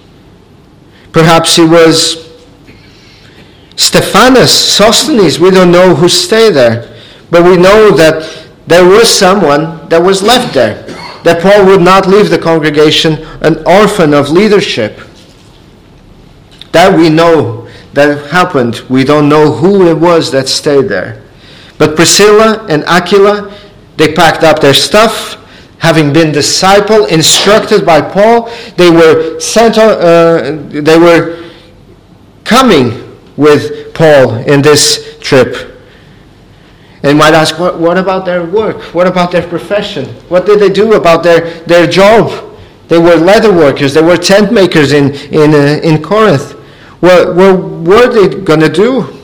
Perhaps 1.11 1.59
it 1.59 1.69
was 1.69 2.29
Stephanas, 3.75 4.53
Sosthenes. 4.53 5.41
We 5.41 5.51
don't 5.51 5.73
know 5.73 5.97
who 5.97 6.09
stayed 6.09 6.53
there. 6.53 6.97
But 7.31 7.43
we 7.43 7.57
know 7.57 7.91
that 7.91 8.47
there 8.69 8.85
was 8.85 9.09
someone 9.09 9.78
that 9.91 10.03
was 10.03 10.23
left 10.23 10.55
there. 10.55 10.83
That 11.25 11.43
Paul 11.43 11.67
would 11.67 11.83
not 11.83 12.07
leave 12.07 12.31
the 12.31 12.39
congregation 12.39 13.15
an 13.41 13.63
orphan 13.67 14.15
of 14.15 14.31
leadership. 14.31 15.01
That 16.73 16.97
we 16.97 17.11
know 17.11 17.69
that 17.95 18.31
happened. 18.31 18.81
We 18.89 19.05
don't 19.05 19.29
know 19.29 19.53
who 19.53 19.89
it 19.89 19.99
was 19.99 20.31
that 20.33 20.49
stayed 20.49 20.89
there. 20.89 21.23
But 21.79 21.97
Priscilla 21.97 22.67
and 22.69 22.85
Aquila, 22.85 23.55
they 23.97 24.13
packed 24.13 24.45
up 24.45 24.61
their 24.61 24.75
stuff. 24.75 25.37
Having 25.79 26.13
been 26.13 26.33
disciple, 26.33 27.07
instructed 27.07 27.87
by 27.87 28.01
Paul, 28.01 28.51
they 28.77 28.91
were 28.91 29.39
sent. 29.39 29.79
Uh, 29.79 30.57
they 30.69 30.99
were 30.99 31.51
coming 32.45 33.17
with 33.37 33.95
Paul 33.95 34.37
in 34.39 34.61
this 34.61 35.19
trip. 35.21 35.78
And 37.03 37.17
might 37.17 37.35
ask, 37.35 37.59
what, 37.59 37.79
what 37.79 37.97
about 37.97 38.25
their 38.25 38.45
work? 38.45 38.83
What 38.95 39.07
about 39.07 39.31
their 39.31 39.47
profession? 39.47 40.07
What 40.29 40.47
did 40.47 40.59
they 40.59 40.69
do 40.69 40.95
about 40.95 41.23
their, 41.23 41.61
their 41.65 41.87
job? 41.87 42.57
They 42.89 42.99
were 42.99 43.15
leather 43.15 43.53
workers. 43.53 43.95
They 43.95 44.03
were 44.03 44.17
tent 44.17 44.53
makers 44.53 44.93
in, 44.93 45.15
in, 45.33 45.55
uh, 45.55 45.81
in 45.85 46.03
Corinth. 46.03 46.53
What, 47.01 47.37
what 47.37 47.61
were 47.61 48.09
they 48.13 48.43
going 48.43 48.61
to 48.61 48.69
do? 48.69 49.19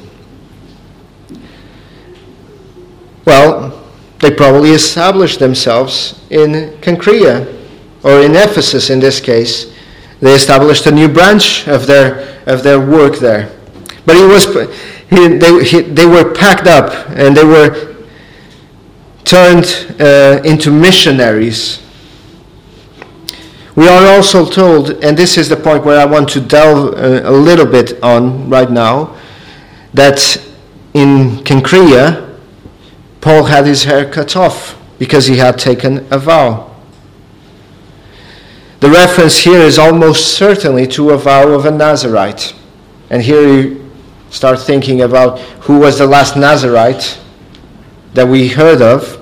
Well, 3.25 3.83
they 4.21 4.31
probably 4.31 4.71
established 4.71 5.39
themselves 5.39 6.21
in 6.31 6.79
Cenchrea, 6.81 7.53
or 8.05 8.21
in 8.21 8.37
Ephesus 8.37 8.91
in 8.91 9.01
this 9.01 9.21
case. 9.21 9.75
They 10.21 10.35
established 10.35 10.87
a 10.87 10.93
new 10.93 11.09
branch 11.09 11.67
of 11.67 11.87
their, 11.87 12.41
of 12.47 12.63
their 12.63 12.79
work 12.79 13.19
there. 13.19 13.51
But 14.07 14.17
he 14.17 14.23
was, 14.23 14.47
he, 15.11 15.29
they, 15.29 15.65
he, 15.65 15.81
they 15.81 16.07
were 16.07 16.33
packed 16.33 16.67
up 16.67 17.09
and 17.11 17.37
they 17.37 17.45
were 17.45 17.95
turned 19.25 19.97
uh, 20.01 20.41
into 20.45 20.71
missionaries. 20.71 21.83
We 23.77 23.89
are 23.89 24.07
also 24.15 24.49
told, 24.49 24.91
and 25.03 25.17
this 25.17 25.37
is 25.37 25.49
the 25.49 25.57
point 25.57 25.85
where 25.85 25.99
I 25.99 26.05
want 26.05 26.29
to 26.31 26.41
delve 26.41 26.95
a, 26.95 27.27
uh, 27.27 27.31
a 27.31 27.33
little 27.33 27.67
bit 27.67 28.01
on 28.03 28.49
right 28.49 28.71
now, 28.71 29.17
that 29.95 30.37
in 30.95 31.43
Cenchrea, 31.45 32.39
Paul 33.21 33.45
had 33.45 33.67
his 33.67 33.85
hair 33.85 34.09
cut 34.11 34.37
off 34.37 34.81
because 34.99 35.27
he 35.27 35.39
had 35.39 35.59
taken 35.59 36.07
a 36.13 36.19
vow. 36.19 36.71
The 38.81 38.91
reference 38.91 39.39
here 39.39 39.61
is 39.61 39.79
almost 39.79 40.37
certainly 40.37 40.87
to 40.89 41.11
a 41.11 41.17
vow 41.17 41.49
of 41.49 41.65
a 41.65 41.71
Nazarite. 41.71 42.55
And 43.11 43.23
here 43.23 43.77
start 44.35 44.59
thinking 44.61 45.03
about 45.03 45.39
who 45.63 45.79
was 45.79 45.99
the 45.99 46.07
last 46.07 46.37
Nazarite 46.37 47.21
that 48.15 48.27
we 48.27 48.49
heard 48.49 48.83
of, 48.83 49.21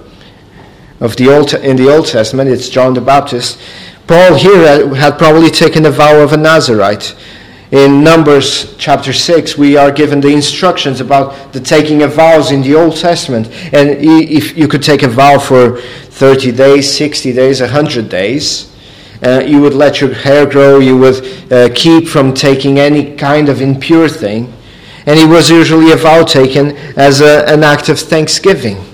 of 1.00 1.16
the 1.16 1.28
Old, 1.28 1.52
in 1.52 1.76
the 1.76 1.94
Old 1.94 2.06
Testament. 2.06 2.48
It's 2.48 2.70
John 2.70 2.94
the 2.94 3.02
Baptist. 3.02 3.60
Paul 4.06 4.34
here 4.34 4.94
had 4.94 5.18
probably 5.18 5.50
taken 5.50 5.84
a 5.84 5.90
vow 5.90 6.18
of 6.22 6.32
a 6.32 6.38
Nazarite. 6.38 7.14
In 7.72 8.02
Numbers 8.02 8.74
chapter 8.78 9.12
6, 9.12 9.58
we 9.58 9.76
are 9.76 9.92
given 9.92 10.20
the 10.20 10.32
instructions 10.32 11.02
about 11.02 11.52
the 11.52 11.60
taking 11.60 12.02
of 12.02 12.14
vows 12.14 12.50
in 12.50 12.62
the 12.62 12.74
Old 12.74 12.96
Testament. 12.96 13.48
And 13.74 13.98
if 14.00 14.56
you 14.56 14.66
could 14.66 14.82
take 14.82 15.02
a 15.02 15.08
vow 15.08 15.38
for 15.38 15.78
30 15.80 16.52
days, 16.52 16.90
60 16.90 17.34
days, 17.34 17.60
100 17.60 18.08
days, 18.08 18.74
uh, 19.22 19.42
you 19.46 19.60
would 19.60 19.74
let 19.74 20.00
your 20.00 20.14
hair 20.14 20.46
grow, 20.46 20.78
you 20.78 20.96
would 20.96 21.52
uh, 21.52 21.68
keep 21.74 22.08
from 22.08 22.32
taking 22.32 22.78
any 22.78 23.14
kind 23.14 23.50
of 23.50 23.60
impure 23.60 24.08
thing. 24.08 24.52
And 25.06 25.18
it 25.18 25.28
was 25.28 25.50
usually 25.50 25.90
a 25.92 25.96
vow 25.96 26.24
taken 26.24 26.76
as 26.96 27.20
a, 27.20 27.44
an 27.48 27.64
act 27.64 27.88
of 27.88 27.98
thanksgiving. 27.98 28.84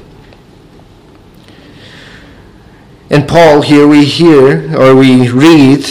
And 3.10 3.26
Paul, 3.26 3.62
here 3.62 3.86
we 3.86 4.04
hear 4.04 4.76
or 4.78 4.94
we 4.94 5.30
read 5.30 5.84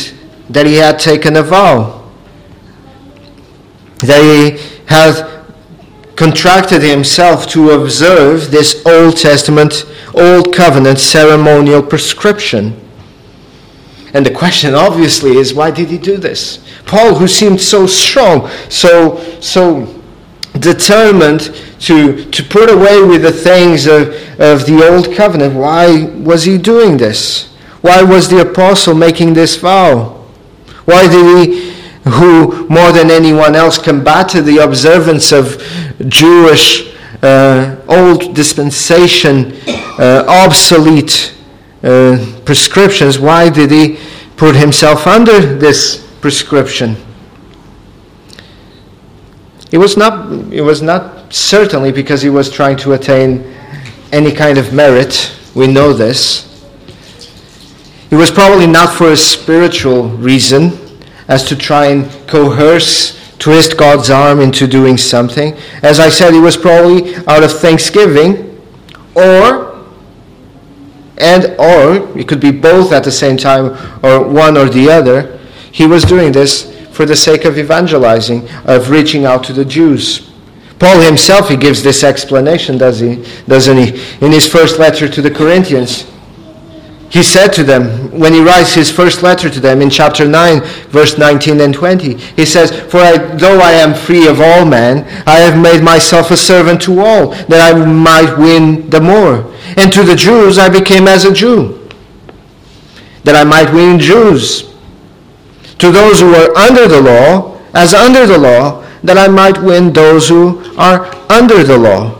that 0.49 0.65
he 0.65 0.75
had 0.75 0.99
taken 0.99 1.35
a 1.35 1.43
vow, 1.43 2.09
that 3.99 4.21
he 4.21 4.63
had 4.85 5.37
contracted 6.15 6.81
himself 6.81 7.47
to 7.47 7.71
observe 7.71 8.49
this 8.49 8.83
Old 8.85 9.17
Testament, 9.17 9.85
Old 10.13 10.53
Covenant 10.53 10.99
ceremonial 10.99 11.83
prescription. 11.83 12.79
And 14.13 14.25
the 14.25 14.33
question 14.33 14.73
obviously 14.73 15.37
is 15.37 15.53
why 15.53 15.69
did 15.69 15.89
he 15.89 15.97
do 15.97 16.17
this? 16.17 16.63
Paul, 16.85 17.15
who 17.15 17.27
seemed 17.27 17.61
so 17.61 17.85
strong, 17.85 18.49
so, 18.69 19.17
so 19.41 19.96
determined 20.59 21.53
to, 21.79 22.25
to 22.31 22.43
put 22.43 22.69
away 22.69 23.01
with 23.03 23.21
the 23.21 23.31
things 23.31 23.85
of, 23.85 24.09
of 24.39 24.65
the 24.65 24.87
old 24.89 25.15
covenant. 25.15 25.55
Why 25.55 26.05
was 26.05 26.43
he 26.43 26.57
doing 26.57 26.97
this? 26.97 27.53
Why 27.81 28.03
was 28.03 28.29
the 28.29 28.41
apostle 28.41 28.95
making 28.95 29.33
this 29.33 29.55
vow? 29.55 30.25
Why 30.85 31.07
did 31.07 31.49
he, 31.49 31.73
who 32.09 32.67
more 32.69 32.91
than 32.91 33.11
anyone 33.11 33.55
else 33.55 33.77
combated 33.77 34.45
the 34.45 34.57
observance 34.57 35.31
of 35.31 35.61
Jewish 36.07 36.95
uh, 37.21 37.75
old 37.87 38.35
dispensation, 38.35 39.53
uh, 39.99 40.25
obsolete 40.27 41.33
uh, 41.83 42.17
prescriptions, 42.45 43.19
why 43.19 43.49
did 43.49 43.71
he 43.71 43.99
put 44.35 44.55
himself 44.55 45.07
under 45.07 45.39
this 45.57 46.05
prescription? 46.21 46.95
It 49.71 49.77
was 49.77 49.97
not, 49.97 50.31
it 50.51 50.61
was 50.61 50.81
not 50.81 51.33
certainly 51.33 51.91
because 51.91 52.21
he 52.21 52.29
was 52.29 52.49
trying 52.49 52.77
to 52.77 52.93
attain 52.93 53.43
any 54.11 54.31
kind 54.31 54.57
of 54.57 54.73
merit. 54.73 55.35
We 55.55 55.67
know 55.67 55.91
this. 55.91 56.45
It 58.09 58.15
was 58.15 58.31
probably 58.31 58.67
not 58.67 58.93
for 58.93 59.11
a 59.11 59.17
spiritual 59.17 60.09
reason, 60.09 60.77
as 61.27 61.43
to 61.49 61.57
try 61.57 61.87
and 61.87 62.09
coerce, 62.27 63.35
twist 63.37 63.77
God's 63.77 64.09
arm 64.09 64.39
into 64.39 64.65
doing 64.65 64.97
something. 64.97 65.57
As 65.83 65.99
I 65.99 66.07
said, 66.07 66.33
it 66.33 66.39
was 66.39 66.55
probably 66.55 67.15
out 67.27 67.43
of 67.43 67.51
thanksgiving, 67.51 68.61
or 69.15 69.67
and 71.17 71.55
or 71.59 72.17
it 72.17 72.27
could 72.27 72.39
be 72.39 72.51
both 72.51 72.93
at 72.93 73.03
the 73.03 73.11
same 73.11 73.35
time, 73.35 73.77
or 74.03 74.25
one 74.25 74.55
or 74.57 74.69
the 74.69 74.89
other. 74.89 75.37
He 75.71 75.85
was 75.85 76.03
doing 76.05 76.31
this 76.31 76.76
for 76.97 77.05
the 77.05 77.15
sake 77.15 77.45
of 77.45 77.59
evangelizing, 77.59 78.49
of 78.65 78.89
reaching 78.89 79.23
out 79.23 79.43
to 79.43 79.53
the 79.53 79.63
Jews. 79.63 80.31
Paul 80.79 80.99
himself, 80.99 81.47
he 81.47 81.55
gives 81.55 81.83
this 81.83 82.03
explanation, 82.03 82.79
does 82.79 82.99
he? 82.99 83.23
Doesn't 83.47 83.77
he? 83.77 83.89
In 84.25 84.31
his 84.31 84.51
first 84.51 84.79
letter 84.79 85.07
to 85.07 85.21
the 85.21 85.29
Corinthians. 85.29 86.09
He 87.11 87.21
said 87.21 87.49
to 87.49 87.63
them, 87.63 88.09
when 88.19 88.33
he 88.33 88.41
writes 88.41 88.73
his 88.73 88.89
first 88.89 89.21
letter 89.21 89.47
to 89.47 89.59
them 89.59 89.83
in 89.83 89.91
chapter 89.91 90.27
9, 90.27 90.61
verse 90.89 91.19
19 91.19 91.61
and 91.61 91.71
20, 91.71 92.15
he 92.17 92.45
says, 92.45 92.71
For 92.89 92.97
I, 92.97 93.17
though 93.17 93.59
I 93.59 93.73
am 93.73 93.93
free 93.93 94.27
of 94.27 94.41
all 94.41 94.65
men, 94.65 95.05
I 95.27 95.35
have 95.35 95.61
made 95.61 95.83
myself 95.83 96.31
a 96.31 96.37
servant 96.37 96.81
to 96.81 96.99
all, 96.99 97.29
that 97.45 97.61
I 97.61 97.77
might 97.85 98.35
win 98.39 98.89
the 98.89 98.99
more. 98.99 99.53
And 99.77 99.93
to 99.93 100.01
the 100.01 100.15
Jews 100.15 100.57
I 100.57 100.67
became 100.67 101.07
as 101.07 101.25
a 101.25 101.31
Jew, 101.31 101.87
that 103.23 103.35
I 103.35 103.43
might 103.43 103.71
win 103.71 103.99
Jews 103.99 104.67
to 105.79 105.91
those 105.91 106.19
who 106.19 106.33
are 106.33 106.55
under 106.57 106.87
the 106.87 107.01
law 107.01 107.57
as 107.73 107.93
under 107.93 108.25
the 108.25 108.37
law, 108.37 108.83
that 109.03 109.17
I 109.17 109.27
might 109.27 109.61
win 109.61 109.93
those 109.93 110.27
who 110.27 110.63
are 110.77 111.05
under 111.29 111.63
the 111.63 111.77
law. 111.77 112.19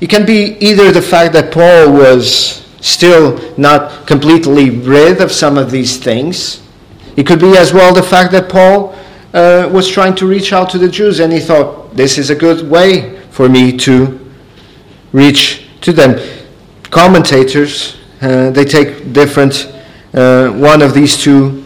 It 0.00 0.10
can 0.10 0.26
be 0.26 0.56
either 0.60 0.92
the 0.92 1.02
fact 1.02 1.32
that 1.32 1.50
Paul 1.50 1.92
was 1.92 2.66
still 2.80 3.56
not 3.58 4.06
completely 4.06 4.70
rid 4.70 5.20
of 5.20 5.32
some 5.32 5.56
of 5.58 5.70
these 5.70 5.96
things. 5.96 6.62
It 7.16 7.26
could 7.26 7.40
be 7.40 7.56
as 7.56 7.72
well 7.72 7.92
the 7.94 8.02
fact 8.02 8.32
that 8.32 8.48
Paul 8.48 8.94
uh, 9.32 9.68
was 9.72 9.88
trying 9.88 10.14
to 10.16 10.26
reach 10.26 10.52
out 10.52 10.70
to 10.70 10.78
the 10.78 10.88
Jews 10.88 11.20
and 11.20 11.32
he 11.32 11.40
thought, 11.40 11.96
this 11.96 12.18
is 12.18 12.30
a 12.30 12.34
good 12.34 12.68
way 12.68 13.18
for 13.30 13.48
me 13.48 13.76
to 13.78 14.20
reach 15.12 15.66
to 15.80 15.92
them. 15.92 16.20
Commentators, 16.90 17.96
uh, 18.20 18.50
they 18.50 18.64
take 18.64 19.12
different 19.12 19.72
uh, 20.14 20.48
one 20.50 20.82
of 20.82 20.94
these 20.94 21.16
two 21.16 21.64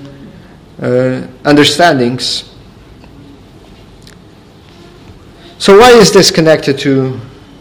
uh, 0.80 1.26
understandings. 1.44 2.50
So, 5.58 5.78
why 5.78 5.92
is 5.92 6.12
this 6.12 6.30
connected 6.30 6.78
to, 6.80 7.20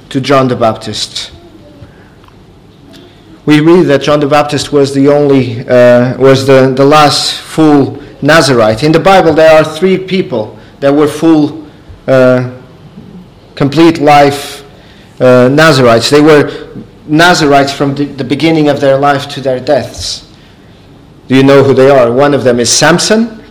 to 0.09 0.19
John 0.19 0.47
the 0.47 0.55
Baptist? 0.55 1.31
We 3.45 3.59
read 3.59 3.83
that 3.83 4.01
John 4.01 4.19
the 4.19 4.27
Baptist 4.27 4.71
was 4.71 4.93
the 4.93 5.07
only, 5.07 5.67
uh, 5.67 6.17
was 6.17 6.47
the, 6.47 6.73
the 6.75 6.85
last 6.85 7.33
full 7.41 8.01
Nazarite. 8.21 8.83
In 8.83 8.91
the 8.91 8.99
Bible, 8.99 9.33
there 9.33 9.55
are 9.55 9.63
three 9.63 9.97
people 9.97 10.57
that 10.79 10.91
were 10.91 11.07
full, 11.07 11.67
uh, 12.07 12.59
complete 13.55 13.99
life 13.99 14.63
uh, 15.19 15.49
Nazarites. 15.51 16.09
They 16.09 16.21
were 16.21 16.73
Nazarites 17.05 17.71
from 17.71 17.93
the, 17.93 18.05
the 18.05 18.23
beginning 18.23 18.69
of 18.69 18.79
their 18.79 18.97
life 18.97 19.27
to 19.29 19.41
their 19.41 19.59
deaths. 19.59 20.30
Do 21.31 21.37
you 21.37 21.43
know 21.43 21.63
who 21.63 21.73
they 21.73 21.89
are? 21.89 22.11
One 22.11 22.33
of 22.33 22.43
them 22.43 22.59
is 22.59 22.69
Samson, 22.69 23.41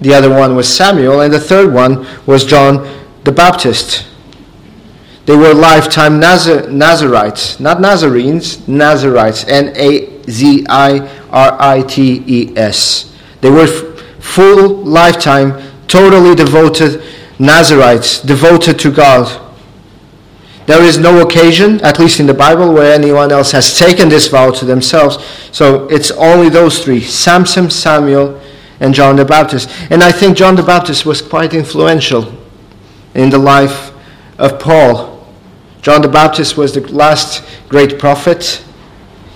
the 0.00 0.12
other 0.12 0.28
one 0.28 0.56
was 0.56 0.66
Samuel, 0.68 1.20
and 1.20 1.32
the 1.32 1.38
third 1.38 1.72
one 1.72 2.04
was 2.26 2.44
John 2.44 2.84
the 3.22 3.30
Baptist. 3.30 4.04
They 5.24 5.36
were 5.36 5.54
lifetime 5.54 6.18
Nazar- 6.18 6.68
Nazarites, 6.68 7.60
not 7.60 7.80
Nazarenes, 7.80 8.66
Nazarites, 8.66 9.44
N 9.46 9.72
A 9.76 10.20
Z 10.28 10.66
I 10.68 10.98
R 11.30 11.56
I 11.60 11.82
T 11.82 12.24
E 12.26 12.56
S. 12.56 13.14
They 13.40 13.50
were 13.50 13.68
f- 13.68 14.00
full 14.18 14.74
lifetime, 14.84 15.62
totally 15.86 16.34
devoted 16.34 17.04
Nazarites, 17.38 18.18
devoted 18.20 18.80
to 18.80 18.90
God. 18.90 19.47
There 20.68 20.82
is 20.82 20.98
no 20.98 21.22
occasion, 21.22 21.80
at 21.80 21.98
least 21.98 22.20
in 22.20 22.26
the 22.26 22.34
Bible, 22.34 22.74
where 22.74 22.92
anyone 22.92 23.32
else 23.32 23.52
has 23.52 23.78
taken 23.78 24.10
this 24.10 24.26
vow 24.28 24.50
to 24.50 24.66
themselves. 24.66 25.16
So 25.50 25.88
it's 25.88 26.10
only 26.10 26.50
those 26.50 26.84
three 26.84 27.00
Samson, 27.00 27.70
Samuel, 27.70 28.38
and 28.78 28.92
John 28.92 29.16
the 29.16 29.24
Baptist. 29.24 29.70
And 29.88 30.02
I 30.02 30.12
think 30.12 30.36
John 30.36 30.56
the 30.56 30.62
Baptist 30.62 31.06
was 31.06 31.22
quite 31.22 31.54
influential 31.54 32.30
in 33.14 33.30
the 33.30 33.38
life 33.38 33.92
of 34.36 34.58
Paul. 34.58 35.26
John 35.80 36.02
the 36.02 36.08
Baptist 36.08 36.58
was 36.58 36.74
the 36.74 36.86
last 36.92 37.42
great 37.70 37.98
prophet. 37.98 38.62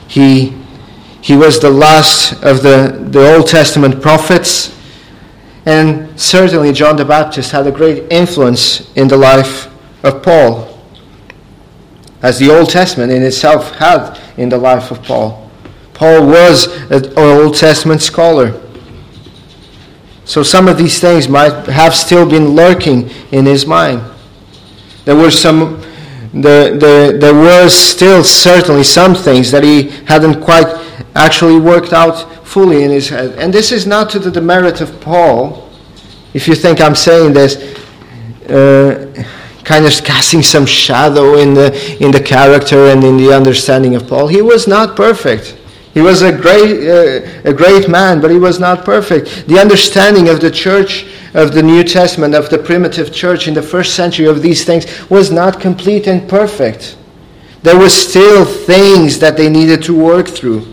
He, 0.09 0.55
he 1.23 1.35
was 1.35 1.59
the 1.61 1.71
last 1.71 2.33
of 2.43 2.63
the, 2.63 3.09
the 3.09 3.35
Old 3.35 3.47
Testament 3.47 4.03
prophets. 4.03 4.79
And 5.65 6.21
certainly, 6.21 6.75
John 6.75 6.97
the 6.97 7.07
Baptist 7.07 7.53
had 7.53 7.67
a 7.67 7.73
great 7.73 8.13
influence 8.13 8.93
in 8.97 9.09
the 9.09 9.17
life 9.17 9.71
of 10.05 10.23
Paul 10.23 10.72
as 12.23 12.39
the 12.39 12.51
Old 12.51 12.71
Testament 12.71 13.13
in 13.13 13.23
itself 13.23 13.75
had 13.77 14.19
in 14.37 14.49
the 14.49 14.59
life 14.59 14.91
of 14.91 15.03
Paul. 15.03 15.51
Paul 15.93 16.27
was 16.27 16.67
an 16.91 17.13
Old 17.17 17.57
Testament 17.57 18.01
scholar. 18.01 18.61
So 20.25 20.43
some 20.43 20.69
of 20.69 20.79
these 20.79 21.01
things 21.01 21.29
might 21.29 21.67
have 21.67 21.95
still 21.95 22.29
been 22.29 22.49
lurking 22.51 23.11
in 23.33 23.45
his 23.45 23.67
mind. 23.67 24.03
There 25.05 25.17
were 25.17 25.31
some 25.31 25.83
the, 26.33 26.79
the, 26.81 27.19
there 27.19 27.35
was 27.35 27.75
still 27.75 28.25
certainly 28.25 28.85
some 28.85 29.15
things 29.15 29.51
that 29.51 29.63
he 29.63 29.91
hadn't 30.07 30.43
quite 30.43 30.67
actually 31.15 31.61
worked 31.61 31.93
out 31.93 32.47
fully 32.47 32.85
in 32.85 32.91
his 32.91 33.11
head. 33.11 33.39
And 33.39 33.53
this 33.53 33.71
is 33.71 33.87
not 33.87 34.09
to 34.11 34.19
the 34.19 34.31
demerit 34.31 34.81
of 34.81 34.99
Paul. 35.03 35.69
If 36.33 36.49
you 36.49 36.55
think 36.55 36.81
I'm 36.81 36.95
saying 36.95 37.35
this, 37.35 37.57
uh, 38.49 39.12
kind 39.65 39.85
of 39.87 39.93
casting 40.05 40.43
some 40.43 40.67
shadow 40.67 41.37
in 41.37 41.55
the, 41.55 41.73
in 42.05 42.11
the 42.11 42.21
character 42.21 42.87
and 42.87 43.05
in 43.05 43.17
the 43.17 43.33
understanding 43.33 43.95
of 43.95 44.07
Paul. 44.09 44.29
He 44.29 44.43
was 44.43 44.67
not 44.67 44.97
perfect. 44.97 45.57
He 45.95 46.01
was 46.01 46.23
a 46.23 46.33
great, 46.33 46.89
uh, 46.89 47.49
a 47.49 47.53
great 47.53 47.89
man, 47.89 48.21
but 48.21 48.31
he 48.31 48.39
was 48.39 48.59
not 48.59 48.85
perfect. 48.85 49.47
The 49.47 49.59
understanding 49.59 50.29
of 50.29 50.41
the 50.41 50.51
church 50.51 51.07
of 51.35 51.53
the 51.53 51.63
New 51.63 51.85
Testament, 51.85 52.35
of 52.35 52.49
the 52.49 52.59
primitive 52.59 53.13
church 53.13 53.47
in 53.47 53.55
the 53.55 53.63
first 53.63 53.95
century 53.95 54.27
of 54.27 54.43
these 54.43 54.65
things, 54.65 54.87
was 55.11 55.31
not 55.31 55.61
complete 55.61 56.07
and 56.07 56.29
perfect. 56.29 56.97
There 57.63 57.79
were 57.79 57.91
still 57.91 58.45
things 58.45 59.19
that 59.19 59.37
they 59.37 59.49
needed 59.49 59.83
to 59.85 59.99
work 59.99 60.29
through. 60.29 60.67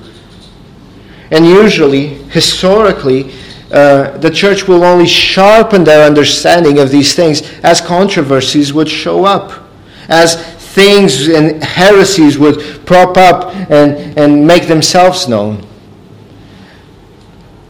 And 1.32 1.45
usually, 1.45 2.08
historically, 2.30 3.32
uh, 3.71 4.17
the 4.17 4.32
church 4.32 4.67
will 4.67 4.84
only 4.84 5.08
sharpen 5.08 5.84
their 5.84 6.05
understanding 6.05 6.79
of 6.79 6.89
these 6.89 7.13
things 7.15 7.41
as 7.63 7.82
controversies 7.82 8.73
would 8.73 8.89
show 8.89 9.25
up, 9.25 9.63
as 10.08 10.36
things 10.73 11.27
and 11.27 11.63
heresies 11.63 12.38
would 12.38 12.86
prop 12.86 13.17
up 13.17 13.55
and, 13.69 14.17
and 14.17 14.45
make 14.45 14.67
themselves 14.67 15.27
known. 15.27 15.65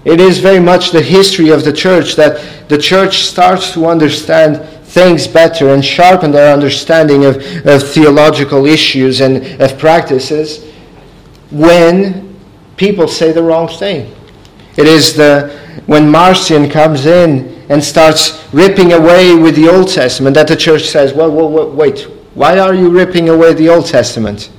It 0.05 0.21
is 0.21 0.39
very 0.39 0.59
much 0.59 0.91
the 0.91 1.01
history 1.01 1.49
of 1.49 1.65
the 1.65 1.73
church 1.73 2.15
that 2.15 2.69
the 2.69 2.77
church 2.77 3.23
starts 3.23 3.73
to 3.73 3.85
understand 3.85 4.65
things 4.85 5.27
better 5.27 5.69
and 5.73 5.83
sharpen 5.83 6.31
their 6.31 6.53
understanding 6.53 7.25
of, 7.25 7.35
of 7.65 7.83
theological 7.83 8.65
issues 8.65 9.21
and 9.21 9.61
of 9.61 9.77
practices 9.77 10.65
when 11.51 12.35
people 12.77 13.07
say 13.07 13.31
the 13.31 13.43
wrong 13.43 13.67
thing. 13.67 14.15
It 14.77 14.87
is 14.87 15.13
the 15.13 15.59
when 15.85 16.09
Marcion 16.09 16.69
comes 16.69 17.05
in 17.05 17.65
and 17.69 17.83
starts 17.83 18.47
ripping 18.53 18.93
away 18.93 19.35
with 19.35 19.55
the 19.55 19.69
Old 19.69 19.89
Testament, 19.89 20.35
that 20.35 20.47
the 20.47 20.55
church 20.55 20.87
says, 20.87 21.13
well, 21.13 21.31
well, 21.31 21.71
wait, 21.71 22.01
why 22.33 22.57
are 22.57 22.73
you 22.73 22.89
ripping 22.89 23.29
away 23.29 23.53
the 23.53 23.69
Old 23.69 23.85
Testament? 23.85 24.49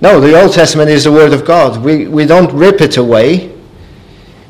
No, 0.00 0.20
the 0.20 0.40
Old 0.40 0.52
Testament 0.52 0.90
is 0.90 1.04
the 1.04 1.12
Word 1.12 1.32
of 1.32 1.44
God. 1.44 1.82
We, 1.82 2.06
we 2.06 2.24
don't 2.24 2.52
rip 2.52 2.80
it 2.80 2.96
away. 2.96 3.54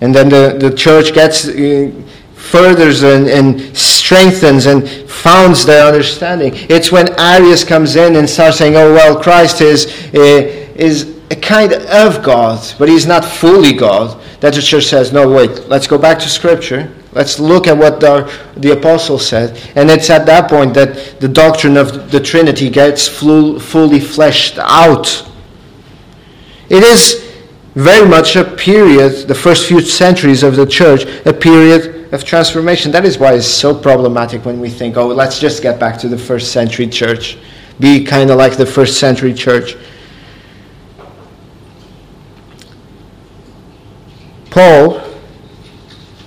And 0.01 0.15
then 0.15 0.29
the, 0.29 0.57
the 0.59 0.75
church 0.75 1.13
gets, 1.13 1.49
uh, 1.49 1.91
furthers 2.39 3.03
and, 3.03 3.29
and 3.29 3.77
strengthens 3.77 4.67
and 4.67 4.89
founds 5.09 5.67
their 5.67 5.87
understanding. 5.87 6.53
It's 6.55 6.91
when 6.91 7.09
Arius 7.21 7.65
comes 7.65 7.97
in 7.97 8.17
and 8.17 8.29
starts 8.29 8.59
saying, 8.59 8.77
oh, 8.77 8.95
well, 8.95 9.21
Christ 9.21 9.61
is, 9.61 9.87
uh, 10.15 10.19
is 10.77 11.18
a 11.31 11.37
kind 11.37 11.73
of 11.73 12.23
God, 12.23 12.75
but 12.79 12.89
he's 12.89 13.07
not 13.07 13.25
fully 13.25 13.73
God 13.73 14.21
that 14.41 14.55
the 14.55 14.63
church 14.63 14.87
says, 14.87 15.13
no, 15.13 15.31
wait, 15.31 15.69
let's 15.69 15.87
go 15.87 15.99
back 15.99 16.19
to 16.21 16.29
Scripture. 16.29 16.95
Let's 17.13 17.39
look 17.39 17.67
at 17.67 17.77
what 17.77 18.01
the, 18.01 18.33
the 18.57 18.73
apostle 18.73 19.19
said. 19.19 19.59
And 19.75 19.91
it's 19.91 20.11
at 20.11 20.27
that 20.27 20.49
point 20.49 20.75
that 20.75 21.21
the 21.21 21.29
doctrine 21.29 21.77
of 21.77 22.11
the 22.11 22.21
Trinity 22.21 22.71
gets 22.71 23.09
full, 23.09 23.59
fully 23.59 23.99
fleshed 23.99 24.59
out. 24.59 25.27
It 26.69 26.83
is 26.83 27.25
very 27.75 28.09
much 28.09 28.37
a 28.37 28.45
period, 28.45 29.27
the 29.27 29.35
first 29.35 29.69
few 29.69 29.81
centuries 29.81 30.43
of 30.43 30.57
the 30.57 30.67
church, 30.67 31.05
a 31.27 31.33
period 31.33 32.13
of 32.13 32.25
transformation. 32.25 32.93
That 32.93 33.05
is 33.05 33.19
why 33.19 33.35
it's 33.35 33.47
so 33.47 33.75
problematic 33.75 34.45
when 34.45 34.61
we 34.61 34.71
think, 34.71 34.97
oh, 34.97 35.09
let's 35.09 35.39
just 35.39 35.63
get 35.63 35.81
back 35.81 35.99
to 35.99 36.09
the 36.09 36.19
first 36.19 36.53
century 36.53 36.87
church. 36.87 37.39
Be 37.81 38.05
kind 38.05 38.31
of 38.31 38.37
like 38.37 38.57
the 38.57 38.67
first 38.67 38.99
century 38.99 39.33
church. 39.33 39.77
Paul 44.59 45.01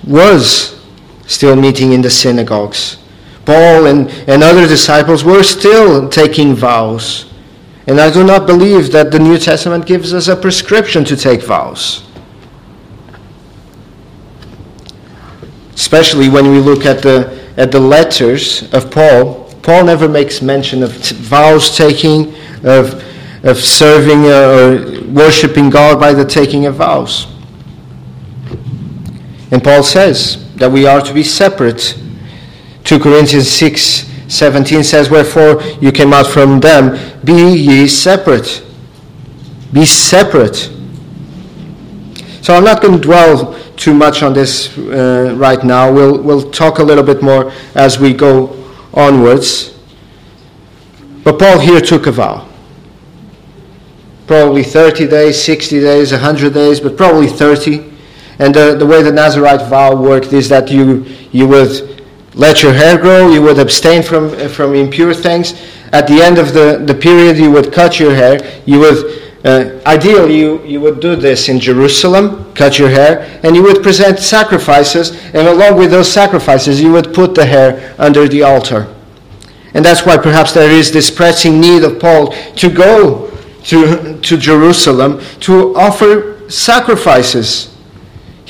was 0.07 0.81
still 1.27 1.57
meeting 1.57 1.91
in 1.91 2.01
the 2.01 2.09
synagogues. 2.09 2.97
Paul 3.43 3.87
and, 3.87 4.09
and 4.25 4.41
other 4.41 4.65
disciples 4.67 5.25
were 5.25 5.43
still 5.43 6.07
taking 6.07 6.55
vows. 6.55 7.25
And 7.87 7.99
I 7.99 8.09
do 8.09 8.23
not 8.23 8.47
believe 8.47 8.93
that 8.93 9.11
the 9.11 9.19
New 9.19 9.37
Testament 9.37 9.85
gives 9.85 10.13
us 10.13 10.29
a 10.29 10.37
prescription 10.37 11.03
to 11.05 11.17
take 11.17 11.41
vows. 11.41 12.03
Especially 15.73 16.29
when 16.29 16.51
we 16.51 16.59
look 16.59 16.85
at 16.85 17.01
the, 17.01 17.37
at 17.57 17.69
the 17.73 17.81
letters 17.81 18.73
of 18.73 18.89
Paul. 18.89 19.53
Paul 19.61 19.83
never 19.83 20.07
makes 20.07 20.41
mention 20.41 20.83
of 20.83 21.03
t- 21.03 21.15
vows 21.15 21.75
taking, 21.75 22.33
of, 22.63 23.03
of 23.43 23.57
serving 23.57 24.27
uh, 24.27 25.01
or 25.01 25.03
worshiping 25.11 25.69
God 25.69 25.99
by 25.99 26.13
the 26.13 26.23
taking 26.23 26.65
of 26.65 26.75
vows. 26.75 27.27
And 29.51 29.61
Paul 29.61 29.83
says 29.83 30.53
that 30.55 30.71
we 30.71 30.87
are 30.87 31.01
to 31.01 31.13
be 31.13 31.23
separate. 31.23 31.97
2 32.85 32.99
Corinthians 32.99 33.49
6 33.49 34.07
17 34.31 34.83
says, 34.83 35.09
Wherefore 35.09 35.61
you 35.81 35.91
came 35.91 36.13
out 36.13 36.25
from 36.25 36.61
them, 36.61 36.97
be 37.25 37.53
ye 37.53 37.87
separate. 37.87 38.63
Be 39.73 39.85
separate. 39.85 40.71
So 42.41 42.55
I'm 42.55 42.63
not 42.63 42.81
going 42.81 42.93
to 42.93 42.99
dwell 42.99 43.59
too 43.75 43.93
much 43.93 44.23
on 44.23 44.33
this 44.33 44.77
uh, 44.77 45.35
right 45.37 45.61
now. 45.65 45.91
We'll, 45.91 46.21
we'll 46.21 46.49
talk 46.49 46.79
a 46.79 46.83
little 46.83 47.03
bit 47.03 47.21
more 47.21 47.51
as 47.75 47.99
we 47.99 48.13
go 48.13 48.57
onwards. 48.93 49.77
But 51.23 51.37
Paul 51.37 51.59
here 51.59 51.81
took 51.81 52.07
a 52.07 52.11
vow. 52.11 52.47
Probably 54.27 54.63
30 54.63 55.07
days, 55.07 55.43
60 55.43 55.81
days, 55.81 56.13
100 56.13 56.53
days, 56.53 56.79
but 56.79 56.95
probably 56.95 57.27
30. 57.27 57.90
And 58.39 58.53
the, 58.53 58.75
the 58.75 58.85
way 58.85 59.03
the 59.03 59.11
Nazarite 59.11 59.69
vow 59.69 59.95
worked 59.95 60.33
is 60.33 60.49
that 60.49 60.71
you, 60.71 61.05
you 61.31 61.47
would 61.47 62.03
let 62.33 62.63
your 62.63 62.73
hair 62.73 62.97
grow, 62.97 63.31
you 63.31 63.41
would 63.41 63.59
abstain 63.59 64.03
from, 64.03 64.35
from 64.49 64.73
impure 64.73 65.13
things. 65.13 65.53
At 65.91 66.07
the 66.07 66.21
end 66.21 66.37
of 66.37 66.53
the, 66.53 66.81
the 66.85 66.93
period, 66.93 67.37
you 67.37 67.51
would 67.51 67.73
cut 67.73 67.99
your 67.99 68.15
hair, 68.15 68.61
you 68.65 68.79
would 68.79 69.21
uh, 69.43 69.79
ideally, 69.87 70.37
you, 70.37 70.63
you 70.63 70.79
would 70.79 70.99
do 70.99 71.15
this 71.15 71.49
in 71.49 71.59
Jerusalem, 71.59 72.53
cut 72.53 72.77
your 72.77 72.89
hair, 72.89 73.39
and 73.43 73.55
you 73.55 73.63
would 73.63 73.81
present 73.81 74.19
sacrifices, 74.19 75.19
and 75.33 75.47
along 75.47 75.79
with 75.79 75.89
those 75.89 76.11
sacrifices, 76.11 76.79
you 76.79 76.91
would 76.91 77.11
put 77.11 77.33
the 77.33 77.45
hair 77.45 77.95
under 77.97 78.27
the 78.27 78.43
altar. 78.43 78.93
And 79.73 79.83
that's 79.83 80.05
why 80.05 80.17
perhaps 80.17 80.53
there 80.53 80.69
is 80.69 80.91
this 80.91 81.09
pressing 81.09 81.59
need 81.59 81.83
of 81.83 81.99
Paul 81.99 82.33
to 82.57 82.69
go 82.69 83.31
to, 83.63 84.19
to 84.19 84.37
Jerusalem 84.37 85.21
to 85.41 85.75
offer 85.75 86.47
sacrifices. 86.49 87.70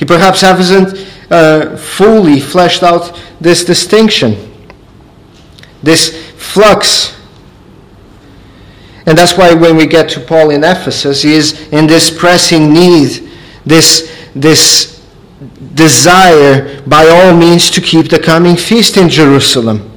He 0.02 0.04
perhaps 0.04 0.40
hasn't 0.40 1.06
uh, 1.30 1.76
fully 1.76 2.40
fleshed 2.40 2.82
out 2.82 3.22
this 3.40 3.64
distinction, 3.64 4.36
this 5.80 6.32
flux 6.36 7.22
and 9.06 9.18
that's 9.18 9.36
why 9.36 9.52
when 9.52 9.76
we 9.76 9.86
get 9.86 10.08
to 10.10 10.20
Paul 10.20 10.50
in 10.50 10.62
Ephesus, 10.62 11.22
he 11.22 11.34
is 11.34 11.68
in 11.68 11.86
this 11.86 12.10
pressing 12.10 12.72
need, 12.72 13.30
this, 13.64 14.12
this 14.34 15.04
desire 15.74 16.82
by 16.82 17.06
all 17.08 17.36
means 17.36 17.70
to 17.72 17.80
keep 17.80 18.08
the 18.10 18.18
coming 18.18 18.56
feast 18.56 18.96
in 18.96 19.08
Jerusalem. 19.08 19.88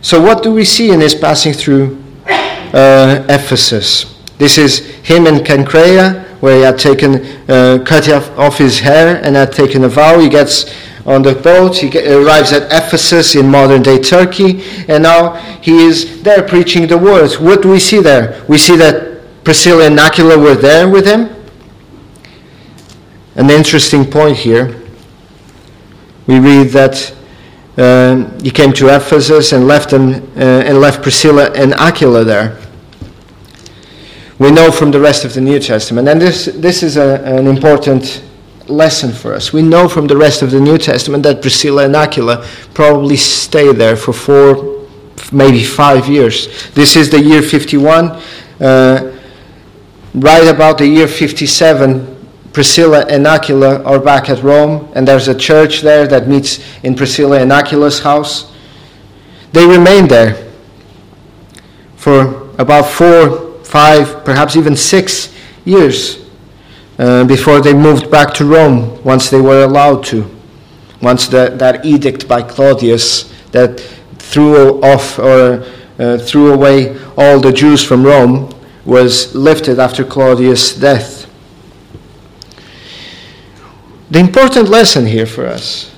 So, 0.00 0.20
what 0.20 0.42
do 0.42 0.52
we 0.52 0.64
see 0.64 0.90
in 0.90 1.00
his 1.00 1.14
passing 1.14 1.54
through 1.54 2.02
uh, 2.26 3.24
Ephesus? 3.28 4.14
This 4.36 4.58
is 4.58 4.78
him 5.06 5.26
in 5.26 5.36
Cenchrea, 5.36 6.33
where 6.44 6.56
he 6.56 6.62
had 6.62 6.78
taken, 6.78 7.24
uh, 7.48 7.82
cut 7.86 8.06
off 8.36 8.58
his 8.58 8.78
hair 8.80 9.18
and 9.24 9.34
had 9.34 9.50
taken 9.50 9.82
a 9.84 9.88
vow. 9.88 10.18
He 10.18 10.28
gets 10.28 10.70
on 11.06 11.22
the 11.22 11.34
boat. 11.34 11.78
He 11.78 11.88
arrives 12.06 12.52
at 12.52 12.64
Ephesus 12.70 13.34
in 13.34 13.48
modern 13.48 13.80
day 13.80 13.98
Turkey, 13.98 14.62
and 14.86 15.04
now 15.04 15.36
he 15.62 15.86
is 15.86 16.22
there 16.22 16.42
preaching 16.46 16.86
the 16.86 16.98
words. 16.98 17.40
What 17.40 17.62
do 17.62 17.70
we 17.70 17.80
see 17.80 17.98
there? 17.98 18.44
We 18.46 18.58
see 18.58 18.76
that 18.76 19.42
Priscilla 19.42 19.86
and 19.86 19.98
Aquila 19.98 20.38
were 20.38 20.54
there 20.54 20.86
with 20.86 21.06
him. 21.06 21.34
An 23.36 23.48
interesting 23.48 24.04
point 24.04 24.36
here. 24.36 24.78
We 26.26 26.40
read 26.40 26.68
that 26.72 27.14
um, 27.78 28.38
he 28.40 28.50
came 28.50 28.74
to 28.74 28.94
Ephesus 28.94 29.52
and 29.52 29.66
left 29.66 29.88
them 29.88 30.12
uh, 30.36 30.68
and 30.68 30.78
left 30.78 31.02
Priscilla 31.02 31.52
and 31.52 31.72
Aquila 31.72 32.22
there. 32.22 32.58
We 34.44 34.50
know 34.50 34.70
from 34.70 34.90
the 34.90 35.00
rest 35.00 35.24
of 35.24 35.32
the 35.32 35.40
New 35.40 35.58
Testament, 35.58 36.06
and 36.06 36.20
this 36.20 36.44
this 36.44 36.82
is 36.82 36.98
a, 36.98 37.14
an 37.24 37.46
important 37.46 38.22
lesson 38.66 39.10
for 39.10 39.32
us. 39.32 39.54
We 39.54 39.62
know 39.62 39.88
from 39.88 40.06
the 40.06 40.18
rest 40.18 40.42
of 40.42 40.50
the 40.50 40.60
New 40.60 40.76
Testament 40.76 41.22
that 41.22 41.40
Priscilla 41.40 41.86
and 41.86 41.96
Aquila 41.96 42.46
probably 42.74 43.16
stayed 43.16 43.76
there 43.76 43.96
for 43.96 44.12
four, 44.12 44.86
maybe 45.32 45.64
five 45.64 46.08
years. 46.08 46.70
This 46.72 46.94
is 46.94 47.08
the 47.08 47.22
year 47.22 47.40
51. 47.40 48.20
Uh, 48.60 49.16
right 50.12 50.46
about 50.46 50.76
the 50.76 50.88
year 50.88 51.08
57, 51.08 52.28
Priscilla 52.52 53.06
and 53.08 53.26
Aquila 53.26 53.82
are 53.84 53.98
back 53.98 54.28
at 54.28 54.42
Rome, 54.42 54.92
and 54.94 55.08
there's 55.08 55.28
a 55.28 55.34
church 55.34 55.80
there 55.80 56.06
that 56.06 56.28
meets 56.28 56.60
in 56.82 56.94
Priscilla 56.94 57.40
and 57.40 57.50
Aquila's 57.50 58.00
house. 58.00 58.52
They 59.52 59.66
remain 59.66 60.06
there 60.06 60.52
for 61.96 62.50
about 62.58 62.90
four, 62.90 63.43
five, 63.74 64.24
perhaps 64.24 64.54
even 64.54 64.76
six 64.76 65.34
years. 65.64 66.24
Uh, 66.96 67.24
before 67.24 67.60
they 67.60 67.74
moved 67.74 68.08
back 68.08 68.32
to 68.32 68.44
Rome 68.44 69.02
once 69.02 69.30
they 69.30 69.40
were 69.40 69.64
allowed 69.64 70.04
to. 70.04 70.30
Once 71.02 71.26
the, 71.26 71.52
that 71.56 71.84
edict 71.84 72.28
by 72.28 72.40
Claudius 72.40 73.32
that 73.50 73.80
threw 74.18 74.80
off 74.80 75.18
or 75.18 75.64
uh, 75.98 76.18
threw 76.18 76.52
away 76.52 76.96
all 77.16 77.40
the 77.40 77.50
Jews 77.50 77.82
from 77.82 78.04
Rome 78.04 78.48
was 78.84 79.34
lifted 79.34 79.80
after 79.80 80.04
Claudius' 80.04 80.76
death. 80.76 81.28
The 84.08 84.20
important 84.20 84.68
lesson 84.68 85.04
here 85.04 85.26
for 85.26 85.46
us 85.46 85.92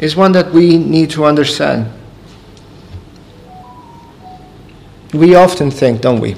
is 0.00 0.16
one 0.16 0.32
that 0.32 0.50
we 0.50 0.78
need 0.78 1.10
to 1.10 1.24
understand. 1.24 1.92
We 5.12 5.36
often 5.36 5.70
think, 5.70 6.00
don't 6.00 6.18
we? 6.18 6.34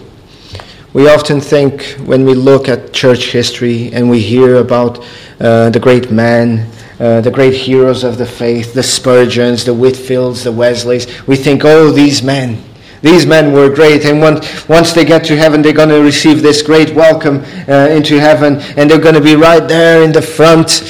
We 0.92 1.08
often 1.08 1.40
think 1.40 1.82
when 2.04 2.24
we 2.24 2.34
look 2.34 2.68
at 2.68 2.92
church 2.92 3.32
history 3.32 3.92
and 3.92 4.08
we 4.08 4.20
hear 4.20 4.56
about 4.56 5.04
uh, 5.40 5.70
the 5.70 5.80
great 5.80 6.10
men, 6.10 6.70
uh, 6.98 7.20
the 7.20 7.30
great 7.30 7.54
heroes 7.54 8.04
of 8.04 8.16
the 8.16 8.24
faith, 8.24 8.72
the 8.72 8.82
Spurgeons, 8.82 9.64
the 9.64 9.74
Whitefields, 9.74 10.44
the 10.44 10.52
Wesleys, 10.52 11.26
we 11.26 11.36
think, 11.36 11.64
oh, 11.64 11.90
these 11.90 12.22
men, 12.22 12.62
these 13.02 13.26
men 13.26 13.52
were 13.52 13.68
great, 13.68 14.04
and 14.06 14.20
once, 14.20 14.92
they 14.92 15.04
get 15.04 15.22
to 15.24 15.36
heaven, 15.36 15.60
they're 15.60 15.74
going 15.74 15.90
to 15.90 16.02
receive 16.02 16.40
this 16.40 16.62
great 16.62 16.94
welcome 16.94 17.44
uh, 17.68 17.88
into 17.90 18.18
heaven, 18.18 18.56
and 18.76 18.90
they're 18.90 18.98
going 18.98 19.14
to 19.14 19.20
be 19.20 19.36
right 19.36 19.68
there 19.68 20.02
in 20.02 20.12
the 20.12 20.22
front, 20.22 20.82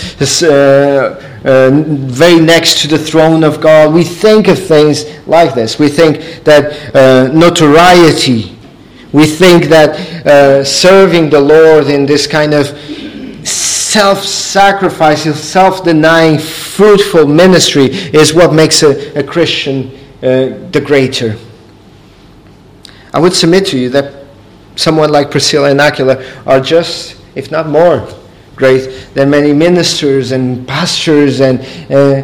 uh, 0.42 1.20
uh, 1.44 1.70
very 1.70 2.40
next 2.40 2.80
to 2.82 2.88
the 2.88 2.98
throne 2.98 3.42
of 3.42 3.60
God. 3.60 3.92
We 3.92 4.04
think 4.04 4.46
of 4.46 4.58
things 4.58 5.04
like 5.26 5.54
this. 5.54 5.78
We 5.78 5.88
think 5.88 6.44
that 6.44 6.94
uh, 6.94 7.32
notoriety 7.32 8.55
we 9.16 9.24
think 9.24 9.64
that 9.70 10.26
uh, 10.26 10.62
serving 10.62 11.30
the 11.30 11.40
Lord 11.40 11.86
in 11.86 12.04
this 12.04 12.26
kind 12.26 12.52
of 12.52 12.66
self 13.48 14.22
sacrificing, 14.22 15.32
self 15.32 15.82
denying, 15.82 16.38
fruitful 16.38 17.26
ministry 17.26 17.86
is 17.86 18.34
what 18.34 18.52
makes 18.52 18.82
a, 18.82 19.18
a 19.18 19.22
Christian 19.22 19.90
uh, 20.18 20.68
the 20.70 20.82
greater. 20.84 21.34
I 23.14 23.18
would 23.18 23.32
submit 23.32 23.64
to 23.68 23.78
you 23.78 23.88
that 23.88 24.26
someone 24.74 25.08
like 25.08 25.30
Priscilla 25.30 25.70
and 25.70 25.80
Aquila 25.80 26.22
are 26.44 26.60
just, 26.60 27.18
if 27.34 27.50
not 27.50 27.70
more, 27.70 28.06
great 28.54 29.08
than 29.14 29.30
many 29.30 29.54
ministers 29.54 30.32
and 30.32 30.68
pastors 30.68 31.40
and, 31.40 31.60
uh, 31.90 32.20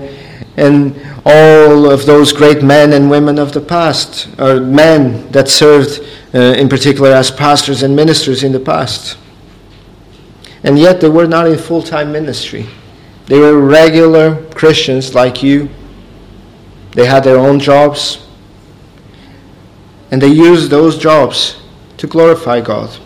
and 0.58 0.94
all 1.24 1.90
of 1.90 2.04
those 2.04 2.34
great 2.34 2.62
men 2.62 2.92
and 2.92 3.08
women 3.08 3.38
of 3.38 3.52
the 3.52 3.62
past, 3.62 4.28
or 4.38 4.60
men 4.60 5.30
that 5.32 5.48
served 5.48 6.06
uh, 6.34 6.38
in 6.38 6.68
particular 6.68 7.10
as 7.10 7.30
pastors 7.30 7.82
and 7.82 7.94
ministers 7.94 8.42
in 8.42 8.52
the 8.52 8.60
past. 8.60 9.18
And 10.64 10.78
yet 10.78 11.00
they 11.00 11.08
were 11.08 11.26
not 11.26 11.46
in 11.46 11.58
full 11.58 11.82
time 11.82 12.12
ministry. 12.12 12.66
They 13.26 13.38
were 13.38 13.60
regular 13.60 14.44
Christians 14.50 15.14
like 15.14 15.42
you. 15.42 15.68
They 16.92 17.06
had 17.06 17.24
their 17.24 17.38
own 17.38 17.58
jobs. 17.58 18.26
And 20.10 20.20
they 20.20 20.28
used 20.28 20.70
those 20.70 20.98
jobs 20.98 21.60
to 21.96 22.06
glorify 22.06 22.60
God. 22.60 22.98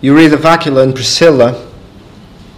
You 0.00 0.16
read 0.16 0.32
of 0.32 0.44
Aquila 0.44 0.82
and 0.82 0.94
Priscilla, 0.94 1.66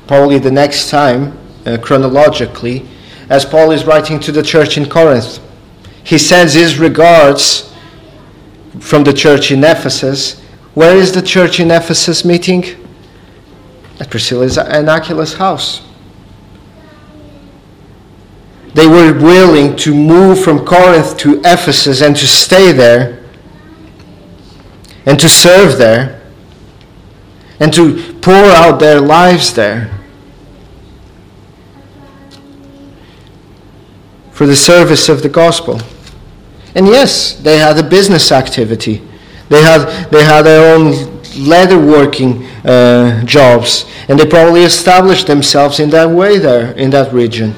probably 0.07 0.39
the 0.39 0.51
next 0.51 0.91
time, 0.91 1.39
uh, 1.67 1.79
chronologically, 1.81 2.89
as 3.29 3.45
Paul 3.45 3.71
is 3.71 3.85
writing 3.85 4.21
to 4.21 4.33
the 4.33 4.43
church 4.43 4.77
in 4.77 4.89
Corinth. 4.89 5.41
He 6.05 6.19
sends 6.19 6.55
his 6.55 6.79
regards 6.79 7.72
from 8.81 9.05
the 9.05 9.13
church 9.13 9.51
in 9.51 9.63
Ephesus. 9.65 10.41
Where 10.75 10.97
is 10.97 11.13
the 11.13 11.23
church 11.23 11.61
in 11.61 11.71
Ephesus 11.71 12.25
meeting? 12.25 12.65
At 14.01 14.11
Priscilla's 14.11 14.59
and 14.59 14.89
Aquila's 14.89 15.35
house. 15.35 15.83
They 18.75 18.87
were 18.87 19.13
willing 19.13 19.77
to 19.77 19.95
move 19.95 20.43
from 20.43 20.65
Corinth 20.65 21.19
to 21.19 21.41
Ephesus 21.41 22.01
and 22.01 22.17
to 22.17 22.27
stay 22.27 22.73
there 22.73 23.23
and 25.05 25.21
to 25.21 25.29
serve 25.29 25.77
there 25.77 26.23
and 27.61 27.73
to 27.75 28.15
pour 28.21 28.35
out 28.35 28.81
their 28.81 29.01
lives 29.01 29.53
there 29.53 29.99
for 34.31 34.47
the 34.47 34.57
service 34.57 35.09
of 35.09 35.23
the 35.23 35.29
gospel. 35.29 35.79
And 36.75 36.87
yes, 36.87 37.35
they 37.35 37.59
had 37.59 37.79
a 37.79 37.83
business 37.83 38.33
activity. 38.33 39.03
They 39.49 39.63
had, 39.63 40.11
they 40.11 40.25
had 40.25 40.43
their 40.43 40.75
own 40.75 40.93
leatherworking 41.35 42.49
uh, 42.65 43.25
jobs, 43.25 43.85
and 44.09 44.19
they 44.19 44.27
probably 44.27 44.63
established 44.63 45.27
themselves 45.27 45.81
in 45.81 45.91
that 45.91 46.09
way 46.09 46.39
there, 46.39 46.73
in 46.73 46.91
that 46.91 47.13
region. 47.13 47.55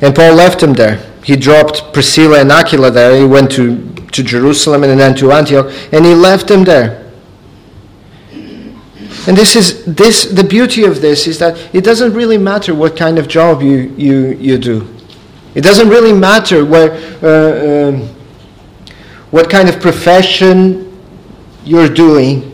And 0.00 0.14
Paul 0.14 0.34
left 0.34 0.60
them 0.60 0.72
there. 0.72 0.96
He 1.24 1.36
dropped 1.36 1.92
Priscilla 1.92 2.40
and 2.40 2.52
Aquila 2.52 2.90
there. 2.90 3.16
He 3.16 3.24
went 3.24 3.50
to, 3.52 3.94
to 4.12 4.22
Jerusalem 4.22 4.84
and 4.84 4.98
then 4.98 5.14
to 5.16 5.32
Antioch, 5.32 5.72
and 5.92 6.04
he 6.04 6.14
left 6.14 6.48
them 6.48 6.64
there. 6.64 7.04
And 9.26 9.34
this 9.36 9.56
is 9.56 9.84
this 9.86 10.26
the 10.26 10.44
beauty 10.44 10.84
of 10.84 11.00
this 11.00 11.26
is 11.26 11.38
that 11.38 11.74
it 11.74 11.82
doesn't 11.82 12.12
really 12.12 12.36
matter 12.36 12.74
what 12.74 12.94
kind 12.94 13.18
of 13.18 13.26
job 13.26 13.62
you, 13.62 13.94
you, 13.96 14.32
you 14.38 14.58
do. 14.58 14.93
It 15.54 15.62
doesn't 15.62 15.88
really 15.88 16.12
matter 16.12 16.64
where, 16.64 16.92
uh, 17.22 17.88
um, 17.88 18.08
what 19.30 19.48
kind 19.48 19.68
of 19.68 19.80
profession 19.80 21.00
you're 21.64 21.88
doing. 21.88 22.52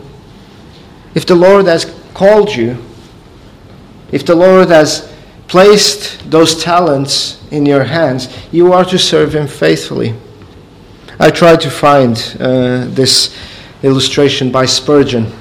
If 1.15 1.25
the 1.25 1.35
Lord 1.35 1.65
has 1.65 1.85
called 2.13 2.55
you, 2.55 2.77
if 4.11 4.25
the 4.25 4.35
Lord 4.35 4.69
has 4.69 5.11
placed 5.47 6.29
those 6.29 6.63
talents 6.63 7.41
in 7.51 7.65
your 7.65 7.83
hands, 7.83 8.29
you 8.51 8.71
are 8.71 8.85
to 8.85 8.97
serve 8.97 9.35
Him 9.35 9.47
faithfully. 9.47 10.13
I 11.19 11.29
tried 11.29 11.61
to 11.61 11.69
find 11.69 12.17
uh, 12.39 12.85
this 12.85 13.37
illustration 13.83 14.51
by 14.51 14.65
Spurgeon. 14.65 15.31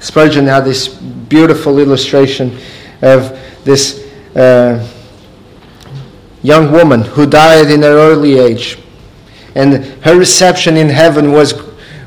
Spurgeon 0.00 0.46
had 0.46 0.64
this 0.64 0.88
beautiful 0.88 1.78
illustration 1.78 2.58
of 3.02 3.38
this 3.64 4.06
uh, 4.36 4.86
young 6.44 6.70
woman 6.70 7.00
who 7.00 7.26
died 7.26 7.70
in 7.70 7.82
her 7.82 7.96
early 7.96 8.38
age. 8.38 8.78
And 9.56 9.84
her 10.04 10.16
reception 10.16 10.76
in 10.76 10.88
heaven 10.88 11.32
was, 11.32 11.54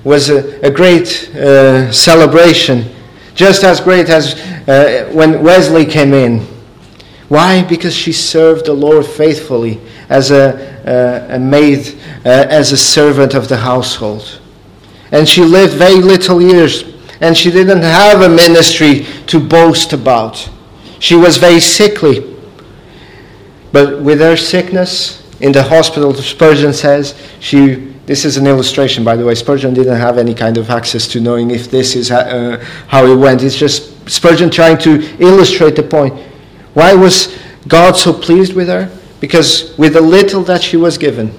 was 0.04 0.30
a, 0.30 0.66
a 0.66 0.70
great 0.70 1.30
uh, 1.36 1.92
celebration, 1.92 2.86
just 3.34 3.64
as 3.64 3.82
great 3.82 4.10
as 4.10 4.36
uh, 4.70 5.10
when 5.12 5.44
Wesley 5.44 5.86
came 5.86 6.14
in. 6.14 6.46
Why? 7.30 7.64
Because 7.64 7.96
she 7.96 8.14
served 8.14 8.68
the 8.68 8.74
Lord 8.74 9.06
faithfully 9.06 9.82
as 10.08 10.32
a, 10.32 11.28
a 11.30 11.40
maid, 11.40 11.98
uh, 12.24 12.46
as 12.50 12.72
a 12.72 12.78
servant 12.78 13.34
of 13.34 13.50
the 13.50 13.58
household. 13.58 14.40
And 15.12 15.28
she 15.28 15.44
lived 15.44 15.74
very 15.74 16.02
little 16.02 16.42
years, 16.42 16.84
and 17.22 17.36
she 17.36 17.50
didn't 17.50 17.82
have 17.82 18.22
a 18.22 18.30
ministry 18.30 19.06
to 19.28 19.40
boast 19.40 19.94
about. 19.94 20.48
She 21.00 21.16
was 21.16 21.38
very 21.38 21.60
sickly. 21.60 22.37
But 23.78 24.02
with 24.02 24.22
her 24.22 24.36
sickness 24.36 25.22
in 25.40 25.52
the 25.52 25.62
hospital, 25.62 26.12
Spurgeon 26.16 26.74
says, 26.74 27.14
she, 27.40 27.76
this 28.08 28.26
is 28.26 28.36
an 28.36 28.48
illustration, 28.48 29.04
by 29.04 29.16
the 29.16 29.24
way. 29.24 29.36
Spurgeon 29.36 29.76
didn't 29.76 29.98
have 29.98 30.18
any 30.18 30.34
kind 30.34 30.58
of 30.58 30.72
access 30.72 31.08
to 31.10 31.22
knowing 31.22 31.52
if 31.52 31.70
this 31.70 31.96
is 31.96 32.10
uh, 32.10 32.58
how 32.88 33.06
it 33.06 33.16
went. 33.16 33.44
It's 33.44 33.56
just 33.56 34.10
Spurgeon 34.10 34.50
trying 34.50 34.80
to 34.80 35.04
illustrate 35.20 35.76
the 35.76 35.84
point. 35.84 36.20
Why 36.74 36.96
was 36.96 37.38
God 37.68 37.96
so 37.96 38.12
pleased 38.14 38.56
with 38.56 38.68
her? 38.68 38.90
Because 39.20 39.78
with 39.78 39.94
the 39.94 40.02
little 40.02 40.42
that 40.46 40.64
she 40.64 40.76
was 40.76 40.98
given, 40.98 41.32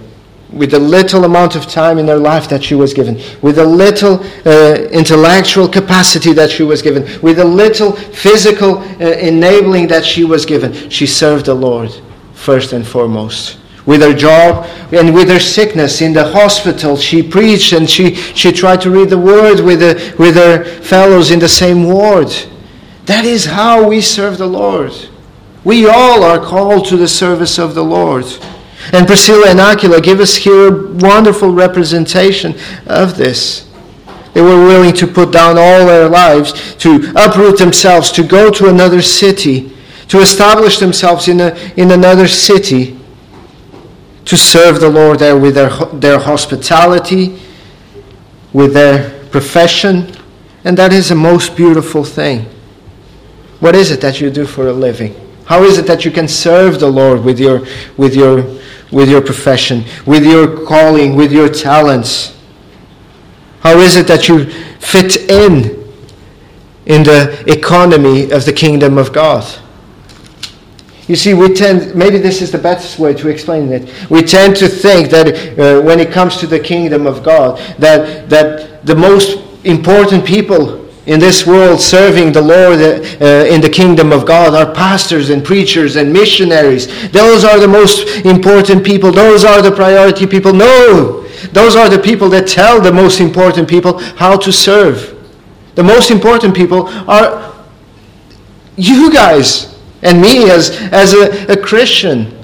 with 0.53 0.71
the 0.71 0.79
little 0.79 1.25
amount 1.25 1.57
of 1.57 1.67
time 1.67 1.99
in 1.99 2.07
her 2.07 2.19
life 2.19 2.49
that 2.51 2.63
she 2.63 2.77
was 2.77 2.95
given, 2.95 3.21
with 3.43 3.57
the 3.57 3.67
little 3.67 4.23
uh, 4.47 4.75
intellectual 4.93 5.67
capacity 5.67 6.33
that 6.35 6.53
she 6.53 6.63
was 6.63 6.83
given, 6.83 7.03
with 7.21 7.39
the 7.39 7.45
little 7.45 7.91
physical 7.91 8.79
uh, 8.79 9.11
enabling 9.19 9.89
that 9.89 10.05
she 10.05 10.23
was 10.23 10.47
given, 10.47 10.89
she 10.89 11.05
served 11.05 11.47
the 11.47 11.55
Lord 11.55 12.01
first 12.49 12.73
and 12.73 12.87
foremost. 12.87 13.59
With 13.85 14.01
her 14.01 14.15
job 14.15 14.65
and 14.91 15.13
with 15.13 15.29
her 15.29 15.39
sickness 15.39 16.01
in 16.01 16.15
the 16.15 16.33
hospital, 16.33 16.97
she 16.97 17.23
preached 17.23 17.75
and 17.75 17.89
she, 17.89 18.15
she 18.15 18.53
tried 18.53 18.81
to 18.81 18.91
read 18.91 19.11
the 19.11 19.19
word 19.19 19.61
with, 19.61 19.81
the, 19.81 20.15
with 20.19 20.37
her 20.37 20.65
fellows 20.65 21.31
in 21.31 21.41
the 21.41 21.49
same 21.63 21.85
ward. 21.85 22.35
That 23.05 23.27
is 23.27 23.45
how 23.45 23.87
we 23.87 24.01
serve 24.01 24.39
the 24.39 24.47
Lord. 24.47 24.93
We 25.63 25.87
all 25.87 26.25
are 26.25 26.43
called 26.43 26.87
to 26.87 26.97
the 26.97 27.07
service 27.07 27.59
of 27.59 27.75
the 27.75 27.85
Lord. 27.85 28.25
And 28.95 29.07
Priscilla 29.07 29.51
and 29.51 29.61
Aquila 29.61 30.01
give 30.01 30.21
us 30.21 30.37
here 30.37 30.69
a 30.69 30.93
wonderful 30.95 31.53
representation 31.53 32.55
of 32.87 33.19
this. 33.19 33.69
They 34.33 34.41
were 34.41 34.65
willing 34.65 34.95
to 34.95 35.07
put 35.07 35.33
down 35.33 35.59
all 35.59 35.85
their 35.85 36.09
lives, 36.09 36.75
to 36.77 37.13
uproot 37.15 37.59
themselves, 37.59 38.11
to 38.13 38.23
go 38.23 38.51
to 38.53 38.69
another 38.71 39.03
city, 39.03 39.77
to 40.09 40.21
establish 40.21 40.79
themselves 40.79 41.29
in, 41.29 41.41
a, 41.41 41.55
in 41.77 41.91
another 41.91 42.27
city, 42.27 42.99
to 44.25 44.37
serve 44.37 44.81
the 44.81 44.89
Lord 44.89 45.19
there 45.19 45.39
with 45.39 45.55
their, 45.55 45.71
their 45.93 46.19
hospitality, 46.19 47.41
with 48.53 48.75
their 48.75 49.25
profession. 49.27 50.15
And 50.65 50.77
that 50.77 50.93
is 50.93 51.11
a 51.11 51.15
most 51.15 51.57
beautiful 51.57 52.05
thing. 52.05 52.47
What 53.61 53.75
is 53.75 53.91
it 53.91 54.01
that 54.01 54.21
you 54.21 54.31
do 54.31 54.47
for 54.47 54.69
a 54.69 54.73
living? 54.73 55.15
How 55.47 55.63
is 55.63 55.79
it 55.79 55.87
that 55.87 56.05
you 56.05 56.11
can 56.11 56.29
serve 56.29 56.79
the 56.79 56.91
Lord 56.91 57.25
with 57.25 57.41
your, 57.41 57.67
with 57.97 58.15
your, 58.15 58.43
with 58.93 59.09
your 59.09 59.23
profession, 59.23 59.85
with 60.07 60.25
your 60.25 60.67
calling, 60.67 61.17
with 61.17 61.33
your 61.33 61.49
talents? 61.49 62.37
How 63.61 63.79
is 63.79 63.97
it 63.97 64.07
that 64.07 64.29
you 64.29 64.45
fit 64.79 65.31
in 65.31 65.77
in 66.87 67.03
the 67.03 67.45
economy 67.47 68.31
of 68.31 68.45
the 68.45 68.53
kingdom 68.53 68.99
of 68.99 69.13
God? 69.13 69.45
You 71.09 71.17
see, 71.17 71.33
we 71.33 71.55
tend, 71.55 71.95
maybe 71.95 72.19
this 72.19 72.43
is 72.43 72.53
the 72.53 72.59
best 72.59 72.99
way 72.99 73.15
to 73.15 73.29
explain 73.29 73.73
it. 73.73 73.91
We 74.11 74.23
tend 74.23 74.57
to 74.57 74.69
think 74.69 75.09
that 75.09 75.59
uh, 75.59 75.81
when 75.81 76.01
it 76.01 76.13
comes 76.13 76.37
to 76.37 76.47
the 76.47 76.61
kingdom 76.61 77.07
of 77.07 77.23
God, 77.23 77.59
that, 77.79 78.29
that 78.29 78.85
the 78.85 78.95
most 78.95 79.39
important 79.65 80.27
people 80.27 80.87
in 81.07 81.19
this 81.19 81.47
world 81.47 81.81
serving 81.81 82.33
the 82.33 82.43
Lord 82.43 82.79
uh, 82.79 83.25
in 83.51 83.63
the 83.63 83.71
kingdom 83.71 84.13
of 84.13 84.27
God 84.27 84.53
are 84.53 84.75
pastors 84.75 85.31
and 85.31 85.43
preachers 85.43 85.97
and 85.97 86.13
missionaries. 86.13 86.87
Those 87.11 87.43
are 87.43 87.59
the 87.59 87.67
most 87.67 88.27
important 88.27 88.85
people. 88.85 89.11
Those 89.11 89.47
are 89.47 89.63
the 89.63 89.73
priority 89.73 90.27
people. 90.27 90.53
No! 90.53 91.23
Those 91.53 91.75
are 91.75 91.89
the 91.89 91.99
people 91.99 92.29
that 92.31 92.47
tell 92.47 92.83
the 92.83 92.93
most 92.93 93.21
important 93.21 93.67
people 93.67 93.99
how 94.17 94.37
to 94.37 94.53
serve. 94.53 95.17
The 95.75 95.83
most 95.83 96.11
important 96.11 96.55
people 96.55 96.89
are 97.09 97.55
you 98.77 99.11
guys 99.11 99.78
and 100.03 100.21
me 100.21 100.51
as, 100.51 100.71
as 100.93 101.13
a, 101.13 101.53
a 101.53 101.57
Christian. 101.57 102.35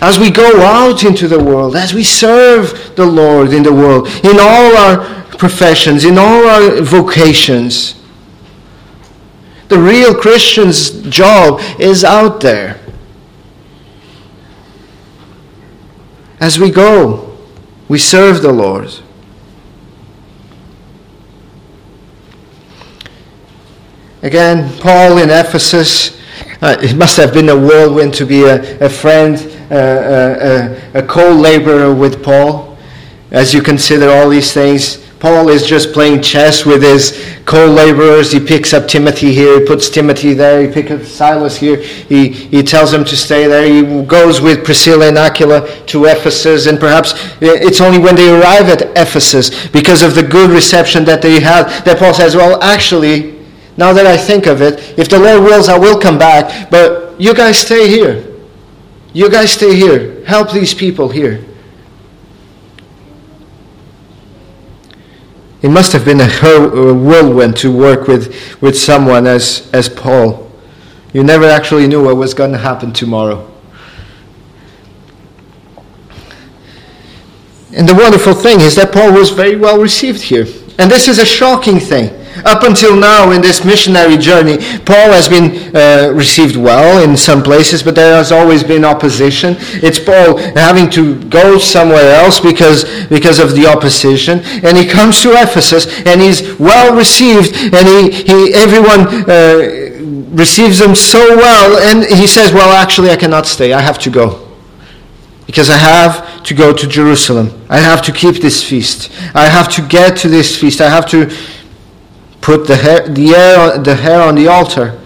As 0.00 0.18
we 0.18 0.30
go 0.30 0.62
out 0.62 1.04
into 1.04 1.28
the 1.28 1.42
world, 1.42 1.76
as 1.76 1.94
we 1.94 2.02
serve 2.02 2.96
the 2.96 3.06
Lord 3.06 3.52
in 3.52 3.62
the 3.62 3.72
world, 3.72 4.08
in 4.24 4.38
all 4.40 4.76
our 4.76 5.22
professions, 5.42 6.04
in 6.04 6.18
all 6.18 6.46
our 6.46 6.80
vocations. 6.82 8.00
The 9.66 9.78
real 9.78 10.14
Christian's 10.14 11.02
job 11.08 11.60
is 11.80 12.04
out 12.04 12.40
there. 12.40 12.78
As 16.38 16.60
we 16.60 16.70
go, 16.70 17.36
we 17.88 17.98
serve 17.98 18.42
the 18.42 18.52
Lord. 18.52 18.92
Again, 24.22 24.78
Paul 24.78 25.18
in 25.18 25.30
Ephesus, 25.30 26.21
uh, 26.62 26.76
it 26.80 26.96
must 26.96 27.16
have 27.16 27.34
been 27.34 27.48
a 27.48 27.56
whirlwind 27.56 28.14
to 28.14 28.24
be 28.24 28.44
a, 28.44 28.78
a 28.84 28.88
friend, 28.88 29.36
uh, 29.70 29.74
uh, 29.74 30.78
a, 30.94 30.98
a 31.00 31.02
co 31.06 31.32
laborer 31.32 31.94
with 31.94 32.22
Paul. 32.22 32.78
As 33.32 33.52
you 33.52 33.62
consider 33.62 34.10
all 34.10 34.28
these 34.28 34.52
things, 34.52 35.02
Paul 35.22 35.50
is 35.50 35.64
just 35.64 35.92
playing 35.92 36.20
chess 36.20 36.66
with 36.66 36.82
his 36.82 37.36
co-laborers. 37.44 38.32
He 38.32 38.40
picks 38.40 38.74
up 38.74 38.88
Timothy 38.88 39.32
here, 39.32 39.60
he 39.60 39.64
puts 39.64 39.88
Timothy 39.88 40.34
there, 40.34 40.66
he 40.66 40.72
picks 40.72 40.90
up 40.90 41.02
Silas 41.02 41.56
here, 41.56 41.76
he, 41.76 42.30
he 42.30 42.60
tells 42.60 42.92
him 42.92 43.04
to 43.04 43.16
stay 43.16 43.46
there. 43.46 43.64
He 43.64 44.04
goes 44.04 44.40
with 44.40 44.64
Priscilla 44.64 45.06
and 45.06 45.16
Aquila 45.16 45.86
to 45.86 46.06
Ephesus, 46.06 46.66
and 46.66 46.80
perhaps 46.80 47.14
it's 47.40 47.80
only 47.80 48.00
when 48.00 48.16
they 48.16 48.34
arrive 48.34 48.68
at 48.68 48.82
Ephesus, 48.98 49.68
because 49.68 50.02
of 50.02 50.16
the 50.16 50.24
good 50.24 50.50
reception 50.50 51.04
that 51.04 51.22
they 51.22 51.38
had, 51.38 51.68
that 51.84 52.00
Paul 52.00 52.14
says, 52.14 52.34
well, 52.34 52.60
actually, 52.60 53.31
now 53.76 53.92
that 53.92 54.06
I 54.06 54.16
think 54.16 54.46
of 54.46 54.60
it, 54.60 54.98
if 54.98 55.08
the 55.08 55.18
Lord 55.18 55.42
wills, 55.42 55.68
I 55.68 55.78
will 55.78 55.98
come 55.98 56.18
back, 56.18 56.70
but 56.70 57.20
you 57.20 57.34
guys 57.34 57.58
stay 57.58 57.88
here. 57.88 58.26
You 59.12 59.30
guys 59.30 59.50
stay 59.50 59.74
here. 59.74 60.24
Help 60.24 60.52
these 60.52 60.74
people 60.74 61.08
here. 61.08 61.44
It 65.62 65.70
must 65.70 65.92
have 65.92 66.04
been 66.04 66.20
a 66.20 66.28
whirlwind 66.94 67.56
to 67.58 67.74
work 67.74 68.08
with, 68.08 68.60
with 68.60 68.76
someone 68.76 69.26
as, 69.26 69.70
as 69.72 69.88
Paul. 69.88 70.50
You 71.12 71.22
never 71.22 71.44
actually 71.44 71.86
knew 71.86 72.04
what 72.04 72.16
was 72.16 72.34
going 72.34 72.52
to 72.52 72.58
happen 72.58 72.92
tomorrow. 72.92 73.48
And 77.74 77.88
the 77.88 77.94
wonderful 77.94 78.34
thing 78.34 78.60
is 78.60 78.74
that 78.74 78.92
Paul 78.92 79.12
was 79.12 79.30
very 79.30 79.56
well 79.56 79.80
received 79.80 80.20
here. 80.20 80.46
And 80.78 80.90
this 80.90 81.08
is 81.08 81.18
a 81.18 81.24
shocking 81.24 81.78
thing. 81.78 82.21
Up 82.44 82.62
until 82.62 82.96
now 82.96 83.30
in 83.30 83.40
this 83.40 83.64
missionary 83.64 84.16
journey, 84.16 84.56
Paul 84.84 85.12
has 85.12 85.28
been 85.28 85.74
uh, 85.74 86.12
received 86.12 86.56
well 86.56 87.02
in 87.02 87.16
some 87.16 87.42
places, 87.42 87.82
but 87.82 87.94
there 87.94 88.16
has 88.16 88.32
always 88.32 88.64
been 88.64 88.84
opposition. 88.84 89.56
It's 89.82 89.98
Paul 89.98 90.38
having 90.54 90.90
to 90.90 91.22
go 91.28 91.58
somewhere 91.58 92.14
else 92.14 92.40
because, 92.40 92.84
because 93.08 93.38
of 93.38 93.54
the 93.54 93.66
opposition. 93.66 94.40
And 94.64 94.76
he 94.76 94.86
comes 94.86 95.20
to 95.22 95.32
Ephesus 95.32 95.86
and 96.06 96.20
he's 96.20 96.58
well 96.58 96.96
received 96.96 97.54
and 97.74 97.86
he, 97.86 98.22
he, 98.22 98.54
everyone 98.54 99.28
uh, 99.28 99.92
receives 100.34 100.80
him 100.80 100.94
so 100.94 101.36
well. 101.36 101.78
And 101.78 102.04
he 102.04 102.26
says, 102.26 102.52
well, 102.52 102.72
actually, 102.72 103.10
I 103.10 103.16
cannot 103.16 103.46
stay. 103.46 103.72
I 103.72 103.80
have 103.80 103.98
to 104.00 104.10
go 104.10 104.48
because 105.46 105.68
I 105.68 105.76
have 105.76 106.42
to 106.44 106.54
go 106.54 106.72
to 106.72 106.86
Jerusalem. 106.86 107.50
I 107.68 107.78
have 107.78 108.00
to 108.02 108.12
keep 108.12 108.36
this 108.36 108.62
feast. 108.62 109.10
I 109.34 109.48
have 109.48 109.68
to 109.74 109.86
get 109.86 110.16
to 110.18 110.28
this 110.28 110.58
feast. 110.58 110.80
I 110.80 110.88
have 110.88 111.06
to 111.10 111.30
put 112.42 112.66
the 112.66 112.76
hair, 112.76 113.08
the, 113.08 113.28
hair, 113.28 113.78
the 113.78 113.94
hair 113.94 114.20
on 114.20 114.34
the 114.34 114.48
altar. 114.48 114.98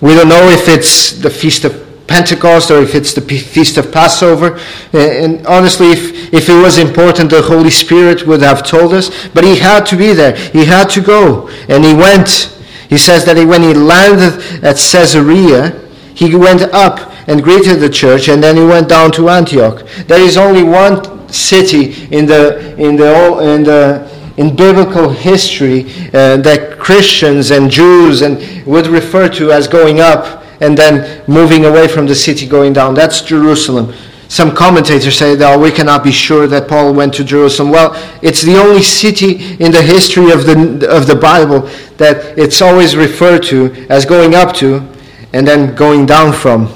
We 0.00 0.14
don't 0.14 0.28
know 0.28 0.48
if 0.50 0.68
it's 0.68 1.12
the 1.12 1.30
Feast 1.30 1.64
of 1.64 1.84
Pentecost 2.06 2.70
or 2.70 2.82
if 2.82 2.94
it's 2.94 3.14
the 3.14 3.20
Feast 3.20 3.76
of 3.76 3.92
Passover. 3.92 4.58
And 4.92 5.46
honestly, 5.46 5.92
if, 5.92 6.32
if 6.34 6.48
it 6.48 6.60
was 6.60 6.78
important, 6.78 7.30
the 7.30 7.42
Holy 7.42 7.70
Spirit 7.70 8.26
would 8.26 8.42
have 8.42 8.66
told 8.66 8.92
us. 8.92 9.28
But 9.28 9.44
he 9.44 9.56
had 9.56 9.86
to 9.86 9.96
be 9.96 10.12
there. 10.12 10.34
He 10.36 10.64
had 10.64 10.90
to 10.90 11.00
go. 11.00 11.48
And 11.68 11.84
he 11.84 11.94
went. 11.94 12.50
He 12.88 12.98
says 12.98 13.24
that 13.26 13.36
when 13.46 13.62
he 13.62 13.72
landed 13.72 14.64
at 14.64 14.76
Caesarea, 14.76 15.80
he 16.14 16.34
went 16.34 16.62
up 16.62 17.12
and 17.26 17.42
greeted 17.42 17.80
the 17.80 17.88
church, 17.88 18.28
and 18.28 18.42
then 18.42 18.56
he 18.56 18.64
went 18.64 18.88
down 18.88 19.10
to 19.12 19.28
Antioch. 19.28 19.86
There 20.06 20.20
is 20.20 20.36
only 20.36 20.62
one 20.62 21.28
city 21.28 22.06
in 22.14 22.26
the 22.26 22.76
in 22.76 22.96
the 22.96 23.38
in 23.40 23.64
the 23.64 24.13
in 24.36 24.54
biblical 24.56 25.10
history 25.10 25.84
uh, 26.12 26.36
that 26.38 26.76
Christians 26.78 27.50
and 27.50 27.70
Jews 27.70 28.22
and 28.22 28.66
would 28.66 28.86
refer 28.86 29.28
to 29.30 29.52
as 29.52 29.68
going 29.68 30.00
up 30.00 30.44
and 30.60 30.76
then 30.76 31.22
moving 31.26 31.64
away 31.64 31.88
from 31.88 32.06
the 32.06 32.14
city 32.14 32.46
going 32.46 32.72
down. 32.72 32.94
That's 32.94 33.20
Jerusalem. 33.20 33.94
Some 34.28 34.54
commentators 34.54 35.16
say 35.16 35.34
that 35.36 35.58
we 35.58 35.70
cannot 35.70 36.02
be 36.02 36.10
sure 36.10 36.46
that 36.46 36.66
Paul 36.66 36.94
went 36.94 37.14
to 37.14 37.24
Jerusalem. 37.24 37.70
Well, 37.70 37.92
it's 38.22 38.42
the 38.42 38.56
only 38.56 38.82
city 38.82 39.54
in 39.62 39.70
the 39.70 39.82
history 39.82 40.30
of 40.32 40.46
the, 40.46 40.88
of 40.90 41.06
the 41.06 41.14
Bible 41.14 41.60
that 41.98 42.36
it's 42.38 42.62
always 42.62 42.96
referred 42.96 43.42
to 43.44 43.86
as 43.90 44.04
going 44.04 44.34
up 44.34 44.54
to 44.56 44.86
and 45.32 45.46
then 45.46 45.74
going 45.74 46.06
down 46.06 46.32
from. 46.32 46.72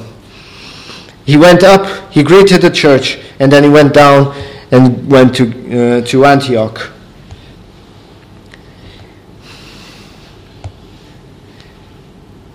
He 1.25 1.37
went 1.37 1.63
up, 1.63 2.13
he 2.13 2.23
greeted 2.23 2.63
the 2.63 2.71
church, 2.71 3.19
and 3.39 3.51
then 3.51 3.65
he 3.65 3.71
went 3.71 3.95
down 3.95 4.35
and 4.71 5.11
went 5.11 5.35
to, 5.37 5.99
uh, 5.99 6.07
to 6.07 6.25
Antioch. 6.25 6.93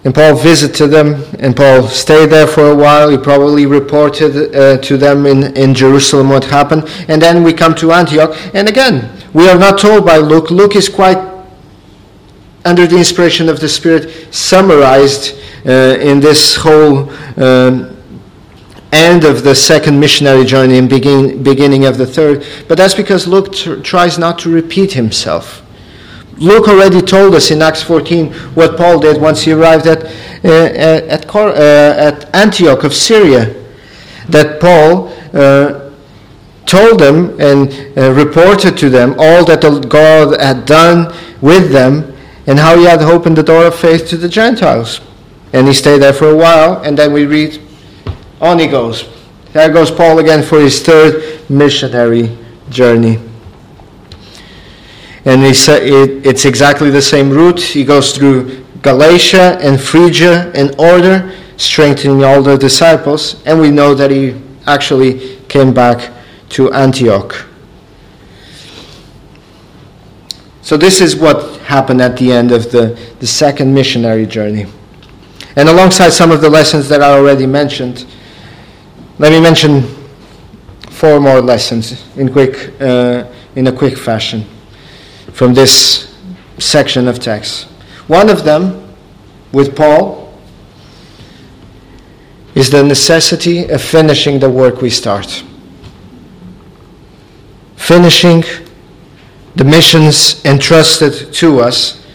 And 0.06 0.13
Paul 0.13 0.36
visited 0.36 0.88
them, 0.88 1.24
and 1.39 1.56
Paul 1.56 1.88
stayed 1.88 2.30
there 2.30 2.46
for 2.46 2.72
a 2.72 2.76
while. 2.76 3.10
He 3.10 3.18
probably 3.18 3.66
reported 3.66 4.54
uh, 4.54 4.78
to 4.80 4.98
them 4.98 5.26
in, 5.26 5.56
in 5.56 5.74
Jerusalem 5.74 6.30
what 6.30 6.44
happened. 6.44 6.89
And 7.08 7.22
then 7.22 7.42
we 7.42 7.54
come 7.54 7.74
to 7.76 7.94
Antioch. 7.94 8.36
And 8.54 8.68
again, 8.68 9.10
we 9.34 9.48
are 9.48 9.58
not 9.58 9.80
told 9.80 10.06
by 10.06 10.18
Luke. 10.18 10.52
Luke 10.52 10.76
is 10.76 10.89
quite, 10.89 11.18
under 12.66 12.86
the 12.86 12.98
inspiration 12.98 13.48
of 13.48 13.62
the 13.62 13.70
Spirit, 13.70 14.34
summarized 14.34 15.38
uh, 15.66 15.98
in 16.02 16.20
this 16.20 16.58
whole 16.58 17.10
um, 17.42 17.98
end 18.92 19.24
of 19.24 19.44
the 19.44 19.56
second 19.56 19.98
missionary 19.98 20.44
journey 20.44 20.80
and 20.80 20.89
begin, 20.89 21.42
beginning 21.42 21.86
of 21.86 21.98
the 21.98 22.06
third. 22.06 22.46
But 22.68 22.78
that's 22.78 22.94
because 22.94 23.26
Luke 23.26 23.54
tr- 23.54 23.76
tries 23.76 24.20
not 24.20 24.38
to 24.39 24.54
repeat 24.54 24.92
himself. 24.92 25.62
Luke 26.38 26.67
already 26.67 27.02
told 27.02 27.36
us 27.36 27.52
in 27.52 27.62
Acts 27.62 27.84
14 27.84 28.34
what 28.56 28.76
Paul 28.76 29.00
did 29.00 29.22
once 29.22 29.43
he 29.43 29.52
arrived 29.52 29.86
at, 29.88 30.04
uh, 30.43 30.48
at, 30.48 31.28
Cor- 31.28 31.50
uh, 31.50 31.56
at, 31.56 32.34
Antioch 32.36 32.84
of 32.84 32.93
Syria. 32.93 33.54
That 34.30 34.60
Paul 34.60 35.10
uh, 35.34 35.91
told 36.65 37.00
them 37.00 37.39
and 37.39 37.98
uh, 37.98 38.12
reported 38.13 38.78
to 38.78 38.89
them 38.89 39.15
all 39.19 39.46
that 39.46 39.62
God 39.89 40.39
had 40.41 40.65
done 40.65 41.13
with 41.41 41.72
them 41.72 42.15
and 42.48 42.58
how 42.58 42.78
he 42.78 42.86
had 42.86 43.02
opened 43.02 43.38
the 43.38 43.43
door 43.43 43.65
of 43.65 43.76
faith 43.76 44.08
to 44.10 44.17
the 44.17 44.30
Gentiles. 44.30 45.02
And 45.54 45.67
he 45.67 45.74
stayed 45.74 46.02
there 46.02 46.13
for 46.13 46.30
a 46.30 46.36
while, 46.36 46.82
and 46.82 46.98
then 46.98 47.13
we 47.13 47.26
read, 47.26 47.62
on 48.41 48.58
he 48.58 48.67
goes. 48.67 49.08
There 49.52 49.72
goes 49.72 49.91
Paul 49.91 50.17
again 50.19 50.41
for 50.41 50.60
his 50.60 50.82
third 50.82 51.48
missionary 51.50 52.36
journey 52.69 53.19
and 55.26 55.44
it's 55.44 56.46
exactly 56.46 56.90
the 56.90 57.02
same 57.02 57.30
route. 57.30 57.62
He 57.62 57.86
goes 57.86 58.16
through 58.16 58.64
Galatia 58.82 59.58
and 59.62 59.80
Phrygia 59.80 60.52
in 60.52 60.76
order, 60.78 61.34
strengthening 61.56 62.24
all 62.24 62.42
the 62.42 62.58
disciples, 62.58 63.42
and 63.46 63.60
we 63.60 63.72
know 63.72 63.96
that 63.96 64.12
he 64.12 64.36
actually 64.68 65.38
came 65.48 65.74
back 65.74 66.12
to 66.50 66.74
Antioch. 66.74 67.46
So, 70.62 70.78
this 70.78 71.02
is 71.02 71.16
what 71.16 71.60
happened 71.62 72.02
at 72.02 72.18
the 72.18 72.32
end 72.32 72.52
of 72.52 72.72
the, 72.72 73.00
the 73.20 73.28
second 73.28 73.74
missionary 73.74 74.26
journey. 74.26 74.66
And 75.56 75.70
alongside 75.70 76.10
some 76.10 76.32
of 76.32 76.42
the 76.42 76.50
lessons 76.50 76.90
that 76.90 77.02
I 77.02 77.12
already 77.12 77.46
mentioned, 77.46 78.06
let 79.20 79.32
me 79.32 79.40
mention 79.40 79.84
four 80.90 81.20
more 81.20 81.42
lessons 81.42 82.06
in, 82.18 82.32
quick, 82.32 82.74
uh, 82.82 83.26
in 83.56 83.68
a 83.68 83.72
quick 83.72 83.98
fashion 83.98 84.46
from 85.34 85.54
this 85.54 86.15
section 86.60 87.08
of 87.08 87.19
text. 87.19 87.65
One 88.08 88.30
of 88.30 88.43
them, 88.43 88.96
with 89.52 89.76
Paul, 89.76 90.34
is 92.56 92.69
the 92.69 92.84
necessity 92.84 93.67
of 93.67 93.82
finishing 93.82 94.39
the 94.39 94.50
work 94.50 94.82
we 94.82 94.89
start. 94.89 95.43
Finishing 97.76 98.43
the 99.56 99.63
missions 99.63 100.43
entrusted 100.46 101.34
to 101.34 101.60
us 101.60 102.06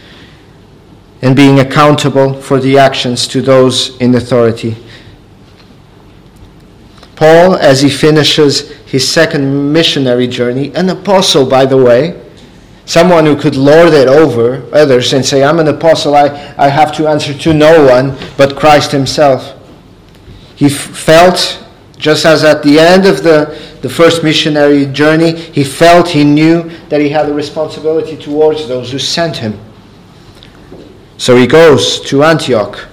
and 1.22 1.35
being 1.35 1.59
accountable 1.59 2.40
for 2.40 2.61
the 2.61 2.78
actions 2.78 3.26
to 3.26 3.42
those 3.42 3.96
in 3.98 4.14
authority. 4.14 4.76
Paul, 7.16 7.57
as 7.57 7.81
he 7.81 7.90
finishes 7.90 8.70
his 8.87 9.07
second 9.07 9.72
missionary 9.72 10.28
journey, 10.28 10.72
an 10.76 10.88
apostle, 10.88 11.44
by 11.44 11.66
the 11.66 11.76
way, 11.76 12.28
someone 12.88 13.27
who 13.27 13.37
could 13.37 13.55
lord 13.55 13.92
it 13.92 14.09
over 14.09 14.64
others 14.72 15.12
and 15.12 15.24
say, 15.24 15.44
I'm 15.44 15.59
an 15.59 15.68
apostle, 15.68 16.14
I, 16.14 16.29
I 16.57 16.68
have 16.68 16.90
to 16.96 17.07
answer 17.07 17.35
to 17.35 17.53
no 17.53 17.85
one 17.85 18.16
but 18.38 18.57
Christ 18.57 18.92
Himself. 18.92 19.55
He 20.57 20.66
f- 20.66 20.72
felt, 20.72 21.62
just 21.98 22.24
as 22.24 22.44
at 22.44 22.62
the 22.62 22.79
end 22.79 23.05
of 23.05 23.22
the, 23.22 23.61
the 23.83 23.90
first 23.90 24.24
missionary 24.24 24.87
journey, 24.87 25.37
he 25.37 25.64
felt, 25.64 26.09
he 26.09 26.24
knew 26.24 26.70
that 26.88 27.03
he 27.03 27.11
had 27.11 27.29
a 27.29 27.35
responsibility 27.35 28.16
towards 28.16 28.66
those 28.66 28.90
who 28.90 28.98
sent 28.98 29.37
him. 29.37 29.61
So 31.18 31.37
he 31.37 31.46
goes 31.46 32.01
to 32.09 32.24
Antioch. 32.24 32.88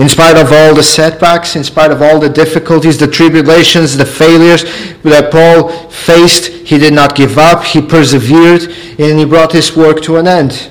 In 0.00 0.08
spite 0.08 0.38
of 0.38 0.50
all 0.50 0.74
the 0.74 0.82
setbacks, 0.82 1.56
in 1.56 1.62
spite 1.62 1.90
of 1.90 2.00
all 2.00 2.18
the 2.18 2.30
difficulties, 2.30 2.96
the 2.96 3.06
tribulations, 3.06 3.98
the 3.98 4.06
failures 4.06 4.62
that 5.02 5.30
Paul 5.30 5.68
faced, 5.90 6.46
he 6.46 6.78
did 6.78 6.94
not 6.94 7.14
give 7.14 7.36
up. 7.36 7.64
He 7.64 7.82
persevered 7.82 8.62
and 8.98 9.18
he 9.18 9.26
brought 9.26 9.52
his 9.52 9.76
work 9.76 10.00
to 10.04 10.16
an 10.16 10.26
end. 10.26 10.70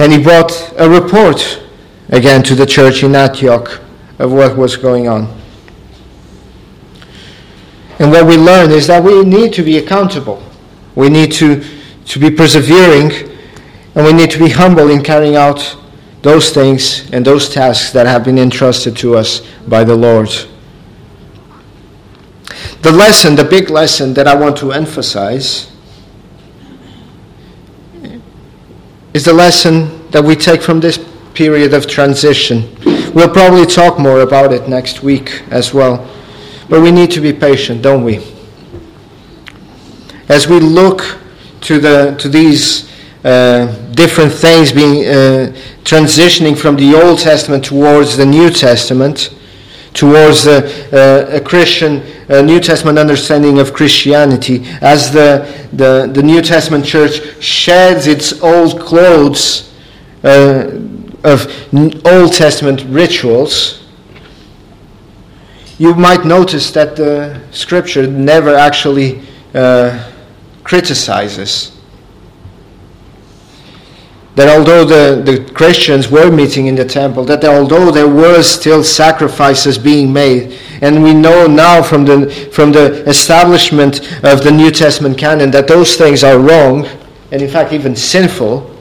And 0.00 0.10
he 0.10 0.20
brought 0.20 0.50
a 0.78 0.90
report 0.90 1.62
again 2.08 2.42
to 2.42 2.56
the 2.56 2.66
church 2.66 3.04
in 3.04 3.14
Antioch 3.14 3.80
of 4.18 4.32
what 4.32 4.56
was 4.56 4.76
going 4.76 5.06
on. 5.06 5.28
And 8.00 8.10
what 8.10 8.26
we 8.26 8.36
learn 8.36 8.72
is 8.72 8.88
that 8.88 9.04
we 9.04 9.22
need 9.22 9.52
to 9.52 9.62
be 9.62 9.78
accountable. 9.78 10.42
We 10.96 11.08
need 11.08 11.30
to, 11.34 11.62
to 12.06 12.18
be 12.18 12.32
persevering 12.32 13.12
and 13.94 14.04
we 14.04 14.12
need 14.12 14.32
to 14.32 14.40
be 14.40 14.48
humble 14.48 14.90
in 14.90 15.04
carrying 15.04 15.36
out 15.36 15.76
those 16.22 16.50
things 16.50 17.10
and 17.12 17.24
those 17.24 17.48
tasks 17.48 17.92
that 17.92 18.06
have 18.06 18.24
been 18.24 18.38
entrusted 18.38 18.96
to 18.98 19.16
us 19.16 19.40
by 19.66 19.84
the 19.84 19.94
Lord. 19.94 20.28
The 22.82 22.92
lesson, 22.92 23.36
the 23.36 23.44
big 23.44 23.70
lesson 23.70 24.14
that 24.14 24.26
I 24.26 24.34
want 24.34 24.56
to 24.58 24.72
emphasize 24.72 25.70
is 29.12 29.24
the 29.24 29.32
lesson 29.32 30.08
that 30.10 30.22
we 30.22 30.36
take 30.36 30.62
from 30.62 30.80
this 30.80 30.98
period 31.34 31.74
of 31.74 31.86
transition. 31.86 32.74
We'll 33.14 33.28
probably 33.28 33.66
talk 33.66 33.98
more 33.98 34.20
about 34.20 34.52
it 34.52 34.68
next 34.68 35.02
week 35.02 35.42
as 35.50 35.74
well. 35.74 36.08
But 36.68 36.82
we 36.82 36.90
need 36.90 37.10
to 37.12 37.20
be 37.20 37.32
patient, 37.32 37.82
don't 37.82 38.04
we? 38.04 38.24
As 40.28 40.46
we 40.46 40.60
look 40.60 41.18
to, 41.62 41.80
the, 41.80 42.16
to 42.20 42.28
these 42.28 42.89
uh, 43.22 43.66
different 43.92 44.32
things 44.32 44.72
being 44.72 45.04
uh, 45.04 45.52
transitioning 45.84 46.56
from 46.56 46.74
the 46.76 46.94
Old 46.94 47.18
Testament 47.18 47.62
towards 47.62 48.16
the 48.16 48.24
New 48.24 48.48
Testament, 48.48 49.34
towards 49.92 50.44
the, 50.44 50.64
uh, 50.90 51.36
a 51.36 51.40
Christian 51.40 52.02
New 52.46 52.60
Testament 52.60 52.98
understanding 52.98 53.58
of 53.58 53.74
Christianity, 53.74 54.64
as 54.80 55.12
the, 55.12 55.68
the, 55.74 56.08
the 56.10 56.22
New 56.22 56.40
Testament 56.40 56.86
church 56.86 57.42
sheds 57.42 58.06
its 58.06 58.40
old 58.40 58.80
clothes 58.80 59.70
uh, 60.24 60.70
of 61.22 61.46
Old 62.06 62.32
Testament 62.32 62.84
rituals, 62.88 63.86
you 65.76 65.94
might 65.94 66.24
notice 66.24 66.70
that 66.70 66.96
the 66.96 67.38
Scripture 67.50 68.06
never 68.06 68.54
actually 68.54 69.20
criticizes 70.62 71.79
that 74.40 74.56
although 74.56 74.86
the, 74.86 75.20
the 75.20 75.52
Christians 75.52 76.10
were 76.10 76.30
meeting 76.30 76.66
in 76.66 76.74
the 76.74 76.84
temple, 76.86 77.26
that 77.26 77.44
although 77.44 77.90
there 77.90 78.08
were 78.08 78.42
still 78.42 78.82
sacrifices 78.82 79.76
being 79.76 80.10
made, 80.10 80.58
and 80.80 81.02
we 81.02 81.12
know 81.12 81.46
now 81.46 81.82
from 81.82 82.06
the, 82.06 82.30
from 82.50 82.72
the 82.72 83.06
establishment 83.06 83.98
of 84.24 84.42
the 84.42 84.50
New 84.50 84.70
Testament 84.70 85.18
canon 85.18 85.50
that 85.50 85.68
those 85.68 85.94
things 85.94 86.24
are 86.24 86.38
wrong, 86.38 86.86
and 87.32 87.42
in 87.42 87.50
fact 87.50 87.74
even 87.74 87.94
sinful, 87.94 88.74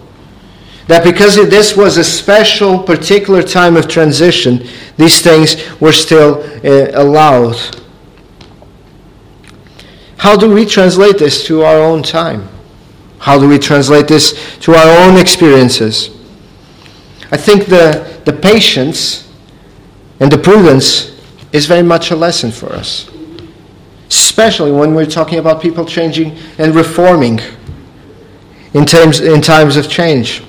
that 0.88 1.04
because 1.04 1.36
this 1.36 1.76
was 1.76 1.98
a 1.98 2.06
special, 2.06 2.82
particular 2.82 3.44
time 3.44 3.76
of 3.76 3.90
transition, 3.90 4.66
these 4.96 5.22
things 5.22 5.58
were 5.82 5.92
still 5.92 6.42
uh, 6.64 6.92
allowed. 6.94 7.58
How 10.16 10.38
do 10.38 10.50
we 10.50 10.66
translate 10.66 11.18
this 11.18 11.46
to 11.48 11.64
our 11.64 11.82
own 11.82 12.02
time? 12.02 12.48
How 13.20 13.40
do 13.40 13.48
we 13.48 13.60
translate 13.60 14.08
this 14.08 14.58
to 14.60 14.74
our 14.74 15.08
own 15.08 15.18
experiences? 15.18 16.10
I 17.32 17.38
think 17.38 17.66
the, 17.66 18.20
the 18.26 18.34
patience 18.34 19.32
and 20.20 20.32
the 20.32 20.38
prudence 20.38 21.20
is 21.52 21.66
very 21.66 21.84
much 21.84 22.12
a 22.12 22.16
lesson 22.16 22.52
for 22.52 22.74
us. 22.74 23.10
especially 24.10 24.72
when 24.72 24.96
we're 24.96 25.06
talking 25.06 25.38
about 25.38 25.62
people 25.62 25.86
changing 25.86 26.36
and 26.58 26.74
reforming 26.74 27.40
in 28.74 28.86
times, 28.86 29.20
in 29.20 29.42
times 29.42 29.78
of 29.78 29.88
change. 29.90 30.42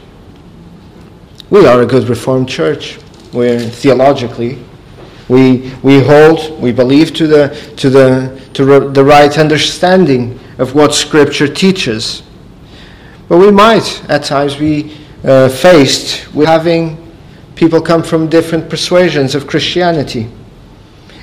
We 1.51 1.66
are 1.66 1.83
a 1.83 1.87
good 1.87 2.09
Reformed 2.09 2.49
church. 2.49 2.99
We're 3.33 3.61
theologically, 3.61 4.59
we, 5.29 5.73
we 5.83 6.01
hold, 6.01 6.61
we 6.61 6.73
believe 6.73 7.12
to 7.14 7.27
the, 7.27 7.49
to, 7.77 7.91
the, 7.91 8.41
to 8.55 8.91
the 8.91 9.05
right 9.05 9.37
understanding 9.39 10.39
of 10.59 10.75
what 10.75 10.95
Scripture 10.95 11.47
teaches. 11.47 12.23
But 13.31 13.39
we 13.39 13.53
might 13.53 14.03
at 14.11 14.24
times 14.24 14.57
be 14.57 14.99
uh, 15.22 15.49
faced 15.49 16.35
with 16.35 16.49
having 16.49 16.99
people 17.55 17.81
come 17.81 18.03
from 18.03 18.28
different 18.28 18.68
persuasions 18.68 19.37
of 19.37 19.47
Christianity. 19.47 20.28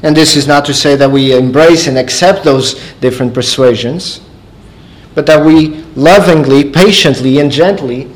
And 0.04 0.16
this 0.16 0.38
is 0.38 0.48
not 0.48 0.64
to 0.68 0.74
say 0.74 0.96
that 0.96 1.12
we 1.12 1.36
embrace 1.36 1.86
and 1.86 1.98
accept 1.98 2.46
those 2.46 2.76
different 3.02 3.34
persuasions, 3.34 4.22
but 5.16 5.26
that 5.26 5.46
we 5.46 5.84
lovingly, 5.98 6.72
patiently, 6.72 7.40
and 7.40 7.52
gently 7.52 8.10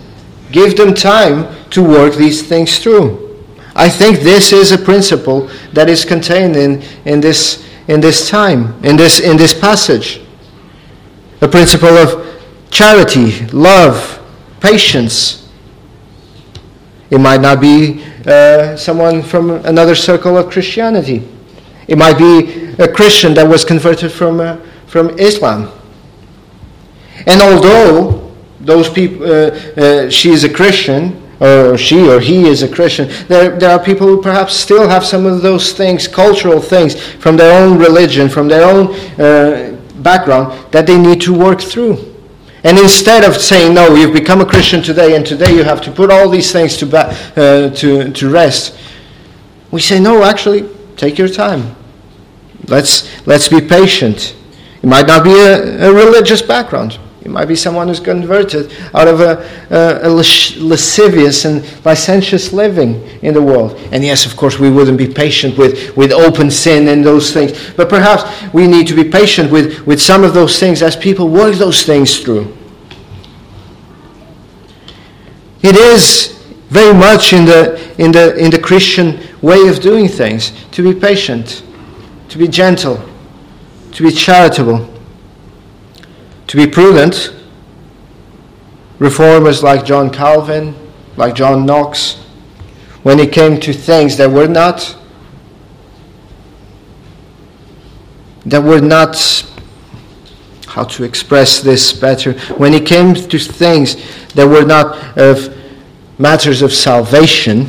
give 0.54 0.78
them 0.78 0.94
time 0.94 1.54
to 1.72 1.84
work 1.84 2.16
these 2.16 2.48
things 2.48 2.80
through. 2.80 3.44
I 3.76 3.90
think 3.90 4.22
this 4.22 4.54
is 4.54 4.72
a 4.72 4.78
principle 4.78 5.52
that 5.74 5.90
is 5.90 6.06
contained 6.06 6.56
in, 6.56 6.82
in, 7.04 7.20
this, 7.20 7.68
in 7.90 8.00
this 8.00 8.30
time, 8.30 8.82
in 8.86 8.96
this, 8.96 9.20
in 9.20 9.36
this 9.36 9.54
passage. 9.54 10.22
A 11.42 11.48
principle 11.50 11.98
of 11.98 12.41
charity, 12.72 13.46
love, 13.48 14.20
patience. 14.60 15.50
It 17.10 17.20
might 17.20 17.42
not 17.42 17.60
be 17.60 18.04
uh, 18.26 18.76
someone 18.78 19.22
from 19.22 19.52
another 19.66 19.94
circle 19.94 20.38
of 20.38 20.50
Christianity. 20.50 21.28
It 21.88 21.98
might 21.98 22.18
be 22.18 22.74
a 22.80 22.88
Christian 22.88 23.34
that 23.34 23.48
was 23.48 23.66
converted 23.66 24.12
from, 24.12 24.40
uh, 24.40 24.58
from 24.88 25.10
Islam. 25.20 25.70
And 27.28 27.42
although 27.42 28.32
those 28.62 28.90
people, 28.90 29.26
uh, 29.26 29.28
uh, 29.28 30.10
she 30.10 30.30
is 30.30 30.44
a 30.44 30.50
Christian, 30.50 31.18
or 31.42 31.76
she 31.76 32.08
or 32.08 32.20
he 32.20 32.48
is 32.48 32.62
a 32.62 32.70
Christian, 32.70 33.10
there, 33.28 33.58
there 33.58 33.72
are 33.72 33.84
people 33.84 34.08
who 34.08 34.22
perhaps 34.22 34.56
still 34.56 34.88
have 34.88 35.04
some 35.04 35.26
of 35.26 35.42
those 35.42 35.74
things, 35.74 36.08
cultural 36.08 36.62
things, 36.62 37.02
from 37.16 37.36
their 37.36 37.52
own 37.62 37.78
religion, 37.78 38.30
from 38.30 38.48
their 38.48 38.64
own 38.64 38.96
uh, 39.20 39.76
background, 40.02 40.72
that 40.72 40.86
they 40.86 40.98
need 40.98 41.20
to 41.22 41.34
work 41.34 41.60
through. 41.60 42.11
And 42.64 42.78
instead 42.78 43.24
of 43.24 43.38
saying, 43.38 43.74
no, 43.74 43.96
you've 43.96 44.14
become 44.14 44.42
a 44.42 44.46
Christian 44.46 44.84
today, 44.84 45.16
and 45.16 45.26
today 45.26 45.56
you 45.56 45.64
have 45.64 45.82
to 45.82 45.92
put 45.92 46.12
all 46.12 46.30
these 46.30 46.52
things 46.52 46.78
to, 46.78 46.86
ba- 46.86 47.10
uh, 47.36 47.70
to, 47.72 48.12
to 48.12 48.30
rest, 48.30 48.78
we 49.72 49.82
say, 49.82 50.00
no, 50.00 50.24
actually, 50.24 50.70
take 50.96 51.18
your 51.18 51.30
time. 51.30 51.76
Let's, 52.68 53.26
let's 53.26 53.48
be 53.48 53.62
patient. 53.62 54.36
It 54.84 54.88
might 54.88 55.08
not 55.08 55.24
be 55.24 55.32
a, 55.32 55.90
a 55.90 55.94
religious 55.94 56.42
background. 56.42 57.00
It 57.24 57.30
might 57.30 57.46
be 57.46 57.56
someone 57.56 57.88
who's 57.88 58.00
converted 58.00 58.74
out 58.96 59.08
of 59.08 59.22
a, 59.22 59.48
a, 59.70 60.08
a, 60.08 60.10
lascivious 60.10 61.46
and 61.46 61.64
licentious 61.86 62.52
living 62.52 62.96
in 63.22 63.36
the 63.36 63.42
world. 63.42 63.80
And 63.92 64.04
yes, 64.04 64.26
of 64.26 64.36
course, 64.36 64.58
we 64.58 64.72
wouldn't 64.72 64.98
be 64.98 65.08
patient 65.08 65.56
with, 65.56 65.96
with 65.96 66.12
open 66.12 66.50
sin 66.50 66.88
and 66.88 67.06
those 67.06 67.32
things. 67.32 67.74
But 67.78 67.90
perhaps 67.90 68.24
we 68.54 68.66
need 68.66 68.88
to 68.88 68.96
be 68.96 69.04
patient 69.04 69.52
with, 69.52 69.86
with 69.86 70.02
some 70.02 70.24
of 70.24 70.34
those 70.34 70.60
things 70.60 70.82
as 70.82 70.96
people 70.96 71.30
work 71.30 71.56
those 71.56 71.84
things 71.84 72.20
through. 72.20 72.58
It 75.62 75.76
is 75.76 76.40
very 76.70 76.94
much 76.94 77.34
in 77.34 77.46
the, 77.46 77.80
in 78.00 78.12
the, 78.12 78.36
in 78.36 78.50
the 78.50 78.60
Christian 78.60 79.20
way 79.44 79.68
of 79.68 79.80
doing 79.80 80.08
things 80.08 80.54
to 80.72 80.82
be 80.82 81.00
patient, 81.00 81.62
to 82.30 82.40
be 82.40 82.48
gentle, 82.48 83.00
to 83.92 84.04
be 84.04 84.10
charitable 84.10 84.91
to 86.52 86.58
be 86.58 86.68
prudent, 86.68 87.34
reformers 89.00 89.64
like 89.64 89.86
John 89.86 90.10
Calvin, 90.10 90.76
like 91.16 91.34
John 91.34 91.66
Knox, 91.66 92.16
when 93.04 93.22
it 93.22 93.32
came 93.32 93.58
to 93.62 93.72
things 93.72 94.18
that 94.18 94.30
were 94.30 94.50
not 94.50 94.98
that 98.46 98.62
were 98.62 98.82
not 98.82 99.16
how 100.68 100.84
to 100.84 101.06
express 101.06 101.62
this 101.62 101.94
better 101.94 102.34
when 102.58 102.74
it 102.74 102.86
came 102.86 103.14
to 103.14 103.40
things 103.40 103.96
that 104.34 104.46
were 104.46 104.66
not 104.66 105.18
of 105.18 105.56
matters 106.20 106.62
of 106.62 106.74
salvation 106.74 107.66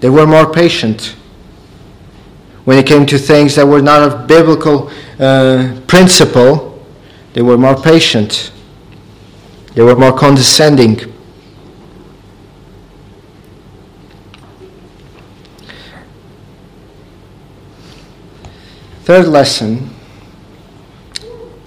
they 0.00 0.10
were 0.10 0.26
more 0.26 0.52
patient. 0.52 1.16
When 2.66 2.76
it 2.76 2.86
came 2.86 3.06
to 3.06 3.16
things 3.16 3.54
that 3.54 3.66
were 3.66 3.80
not 3.80 4.02
of 4.02 4.26
biblical 4.26 4.90
uh, 5.18 5.80
principle 5.86 6.75
they 7.36 7.42
were 7.42 7.58
more 7.58 7.76
patient. 7.76 8.50
They 9.74 9.82
were 9.82 9.94
more 9.94 10.16
condescending. 10.16 10.96
Third 19.04 19.26
lesson 19.28 19.90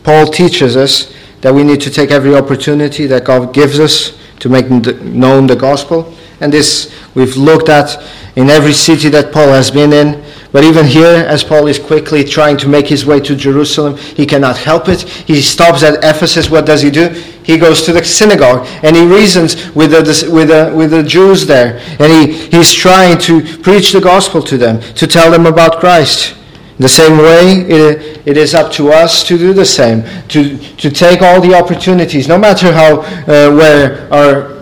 Paul 0.02 0.26
teaches 0.26 0.76
us 0.76 1.14
that 1.42 1.54
we 1.54 1.64
need 1.64 1.82
to 1.82 1.92
take 1.92 2.10
every 2.10 2.34
opportunity 2.34 3.06
that 3.06 3.26
God 3.26 3.54
gives 3.54 3.80
us 3.80 4.18
to 4.40 4.50
make 4.50 4.72
known 4.72 5.46
the 5.46 5.56
gospel. 5.56 6.12
And 6.42 6.52
this 6.52 6.94
we've 7.16 7.36
looked 7.36 7.70
at 7.70 8.02
in 8.36 8.50
every 8.50 8.74
city 8.74 9.10
that 9.10 9.34
Paul 9.34 9.50
has 9.50 9.70
been 9.70 9.92
in. 9.92 10.24
But 10.52 10.64
even 10.64 10.86
here, 10.86 11.26
as 11.28 11.44
Paul 11.44 11.68
is 11.68 11.78
quickly 11.78 12.24
trying 12.24 12.58
to 12.58 12.68
make 12.68 12.88
his 12.88 13.06
way 13.06 13.20
to 13.20 13.36
Jerusalem, 13.36 13.98
he 13.98 14.26
cannot 14.26 14.58
help 14.58 14.90
it. 14.90 15.02
He 15.02 15.42
stops 15.42 15.84
at 15.84 16.04
Ephesus. 16.04 16.50
What 16.50 16.66
does 16.66 16.82
he 16.82 16.90
do? 16.90 17.10
He 17.44 17.58
goes 17.58 17.84
to 17.84 17.94
the 17.94 18.04
synagogue 18.04 18.68
and 18.84 18.96
he 18.96 19.06
reasons 19.06 19.74
with 19.76 19.92
the, 19.92 20.30
with 20.32 20.48
the, 20.48 20.74
with 20.76 20.92
the 20.92 21.04
Jews 21.04 21.46
there. 21.46 21.80
And 22.00 22.12
he, 22.12 22.48
he's 22.48 22.74
trying 22.74 23.20
to 23.20 23.42
preach 23.60 23.92
the 23.92 24.02
gospel 24.02 24.42
to 24.44 24.58
them, 24.58 24.82
to 24.96 25.06
tell 25.06 25.30
them 25.30 25.46
about 25.46 25.80
Christ. 25.80 26.36
The 26.80 26.90
same 26.90 27.18
way, 27.18 27.66
it, 27.68 28.26
it 28.26 28.38
is 28.38 28.56
up 28.56 28.72
to 28.74 28.92
us 28.92 29.24
to 29.28 29.38
do 29.38 29.54
the 29.54 29.66
same, 29.66 30.02
to, 30.30 30.58
to 30.58 30.90
take 30.90 31.22
all 31.22 31.42
the 31.42 31.54
opportunities, 31.54 32.28
no 32.30 32.38
matter 32.38 32.72
how, 32.72 33.02
uh, 33.02 33.54
where 33.54 34.12
our 34.14 34.59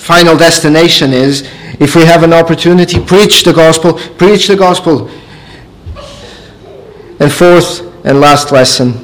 final 0.00 0.36
destination 0.36 1.12
is, 1.12 1.42
if 1.78 1.94
we 1.94 2.04
have 2.04 2.22
an 2.22 2.32
opportunity, 2.32 2.98
preach 2.98 3.44
the 3.44 3.52
gospel, 3.52 3.94
preach 3.94 4.48
the 4.48 4.56
gospel. 4.56 5.08
And 7.20 7.30
fourth 7.30 7.80
and 8.04 8.18
last 8.18 8.50
lesson. 8.50 8.94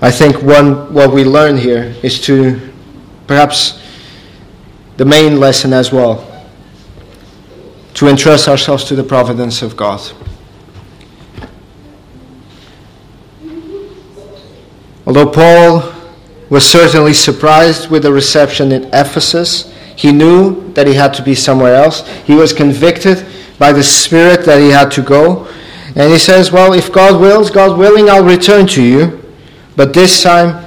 I 0.00 0.10
think 0.10 0.42
one 0.42 0.94
what 0.94 1.12
we 1.12 1.24
learn 1.24 1.56
here 1.56 1.94
is 2.02 2.20
to 2.22 2.60
perhaps 3.26 3.82
the 4.96 5.04
main 5.04 5.40
lesson 5.40 5.72
as 5.72 5.90
well 5.90 6.30
to 7.94 8.08
entrust 8.08 8.48
ourselves 8.48 8.84
to 8.84 8.94
the 8.94 9.02
providence 9.02 9.62
of 9.62 9.76
God. 9.76 10.00
Although 15.06 15.30
Paul 15.30 15.93
was 16.50 16.66
certainly 16.66 17.14
surprised 17.14 17.90
with 17.90 18.02
the 18.02 18.12
reception 18.12 18.72
in 18.72 18.84
Ephesus. 18.92 19.72
He 19.96 20.12
knew 20.12 20.72
that 20.74 20.86
he 20.86 20.94
had 20.94 21.14
to 21.14 21.22
be 21.22 21.34
somewhere 21.34 21.74
else. 21.74 22.06
He 22.24 22.34
was 22.34 22.52
convicted 22.52 23.26
by 23.58 23.72
the 23.72 23.82
Spirit 23.82 24.44
that 24.44 24.60
he 24.60 24.70
had 24.70 24.90
to 24.92 25.02
go. 25.02 25.46
And 25.96 26.12
he 26.12 26.18
says, 26.18 26.50
Well, 26.50 26.72
if 26.72 26.92
God 26.92 27.20
wills, 27.20 27.50
God 27.50 27.78
willing, 27.78 28.10
I'll 28.10 28.24
return 28.24 28.66
to 28.68 28.82
you. 28.82 29.22
But 29.76 29.94
this 29.94 30.22
time, 30.22 30.64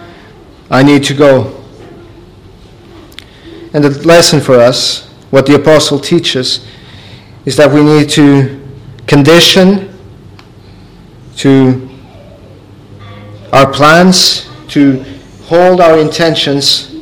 I 0.70 0.84
need 0.84 1.04
to 1.06 1.14
go. 1.14 1.54
And 3.74 3.84
the 3.84 3.90
lesson 4.06 4.40
for 4.40 4.56
us, 4.56 5.08
what 5.30 5.46
the 5.46 5.56
apostle 5.56 6.00
teaches, 6.00 6.66
is 7.46 7.56
that 7.58 7.72
we 7.72 7.84
need 7.84 8.10
to 8.12 8.62
condition 9.06 9.94
to 11.38 11.90
our 13.54 13.72
plans 13.72 14.50
to 14.70 15.06
hold 15.48 15.80
our 15.80 15.98
intentions 15.98 16.93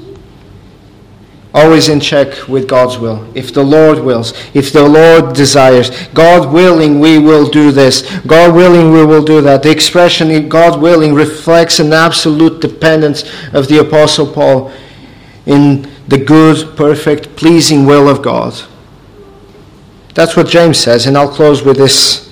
always 1.56 1.88
in 1.88 2.02
check 2.02 2.48
with 2.50 2.68
God's 2.68 2.98
will. 2.98 3.26
If 3.34 3.54
the 3.54 3.64
Lord 3.64 4.00
wills, 4.00 4.34
if 4.54 4.74
the 4.74 4.88
Lord 4.88 5.34
desires, 5.34 5.89
God 6.10 6.52
willing, 6.52 7.00
we 7.00 7.18
will 7.18 7.50
do 7.50 7.72
this. 7.72 8.02
God 8.28 8.54
willing, 8.54 8.91
we 8.91 9.06
will 9.06 9.24
do 9.24 9.41
that. 9.41 9.64
The 9.64 9.72
expression 9.72 10.50
God 10.50 10.82
willing 10.82 11.14
reflects 11.14 11.80
an 11.80 11.93
absolute 11.93 12.62
dependence 12.62 13.24
of 13.54 13.70
the 13.70 13.80
Apostle 13.80 14.32
Paul 14.32 14.72
in 15.46 15.89
the 16.08 16.18
good, 16.18 16.76
perfect, 16.76 17.36
pleasing 17.38 17.86
will 17.86 18.10
of 18.10 18.22
God. 18.22 18.54
That's 20.14 20.36
what 20.36 20.48
James 20.48 20.78
says, 20.78 21.08
and 21.08 21.18
I'll 21.18 21.34
close 21.34 21.64
with 21.64 21.78
this. 21.78 22.32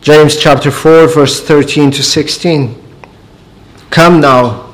James 0.00 0.36
chapter 0.36 0.70
4, 0.70 1.06
verse 1.06 1.40
13 1.40 1.90
to 1.92 2.02
16. 2.02 2.74
Come 3.90 4.20
now 4.20 4.69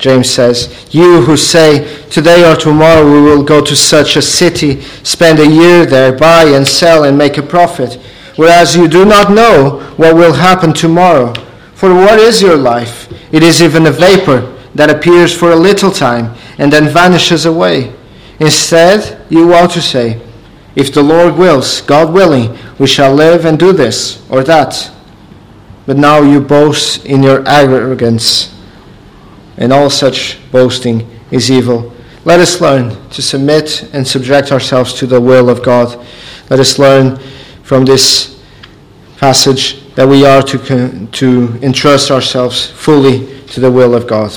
James 0.00 0.28
says, 0.30 0.86
You 0.90 1.20
who 1.22 1.36
say, 1.36 2.02
Today 2.08 2.50
or 2.50 2.56
tomorrow 2.56 3.04
we 3.04 3.20
will 3.20 3.42
go 3.44 3.62
to 3.64 3.76
such 3.76 4.16
a 4.16 4.22
city, 4.22 4.80
spend 5.04 5.38
a 5.38 5.46
year 5.46 5.86
there, 5.86 6.12
buy 6.16 6.44
and 6.44 6.66
sell 6.66 7.04
and 7.04 7.16
make 7.16 7.38
a 7.38 7.42
profit. 7.42 8.00
whereas 8.36 8.74
you 8.74 8.88
do 8.88 9.04
not 9.04 9.30
know 9.30 9.80
what 9.96 10.14
will 10.14 10.32
happen 10.32 10.72
tomorrow. 10.72 11.32
For 11.74 11.92
what 11.94 12.18
is 12.18 12.40
your 12.40 12.56
life? 12.56 13.12
It 13.32 13.42
is 13.42 13.62
even 13.62 13.86
a 13.86 13.90
vapor 13.90 14.56
that 14.74 14.88
appears 14.90 15.36
for 15.36 15.52
a 15.52 15.56
little 15.56 15.90
time 15.90 16.34
and 16.58 16.72
then 16.72 16.88
vanishes 16.88 17.44
away. 17.44 17.92
Instead, 18.38 19.20
you 19.28 19.52
ought 19.52 19.70
to 19.72 19.82
say, 19.82 20.20
If 20.74 20.94
the 20.94 21.02
Lord 21.02 21.36
wills, 21.36 21.82
God 21.82 22.12
willing, 22.14 22.56
we 22.78 22.86
shall 22.86 23.12
live 23.14 23.44
and 23.44 23.58
do 23.58 23.72
this 23.72 24.24
or 24.30 24.42
that. 24.44 24.90
But 25.84 25.98
now 25.98 26.22
you 26.22 26.40
boast 26.40 27.04
in 27.04 27.22
your 27.22 27.46
arrogance, 27.46 28.54
and 29.60 29.72
all 29.72 29.88
such 29.88 30.38
boasting 30.50 31.08
is 31.30 31.50
evil. 31.50 31.92
Let 32.24 32.40
us 32.40 32.60
learn 32.60 33.08
to 33.10 33.22
submit 33.22 33.88
and 33.94 34.06
subject 34.06 34.50
ourselves 34.52 34.92
to 34.94 35.06
the 35.06 35.20
will 35.20 35.48
of 35.48 35.62
God. 35.62 36.04
Let 36.50 36.58
us 36.58 36.78
learn 36.78 37.18
from 37.62 37.84
this 37.84 38.42
passage 39.18 39.94
that 39.94 40.08
we 40.08 40.26
are 40.26 40.42
to, 40.42 41.06
to 41.06 41.58
entrust 41.62 42.10
ourselves 42.10 42.66
fully 42.66 43.44
to 43.48 43.60
the 43.60 43.70
will 43.70 43.94
of 43.94 44.06
God. 44.06 44.36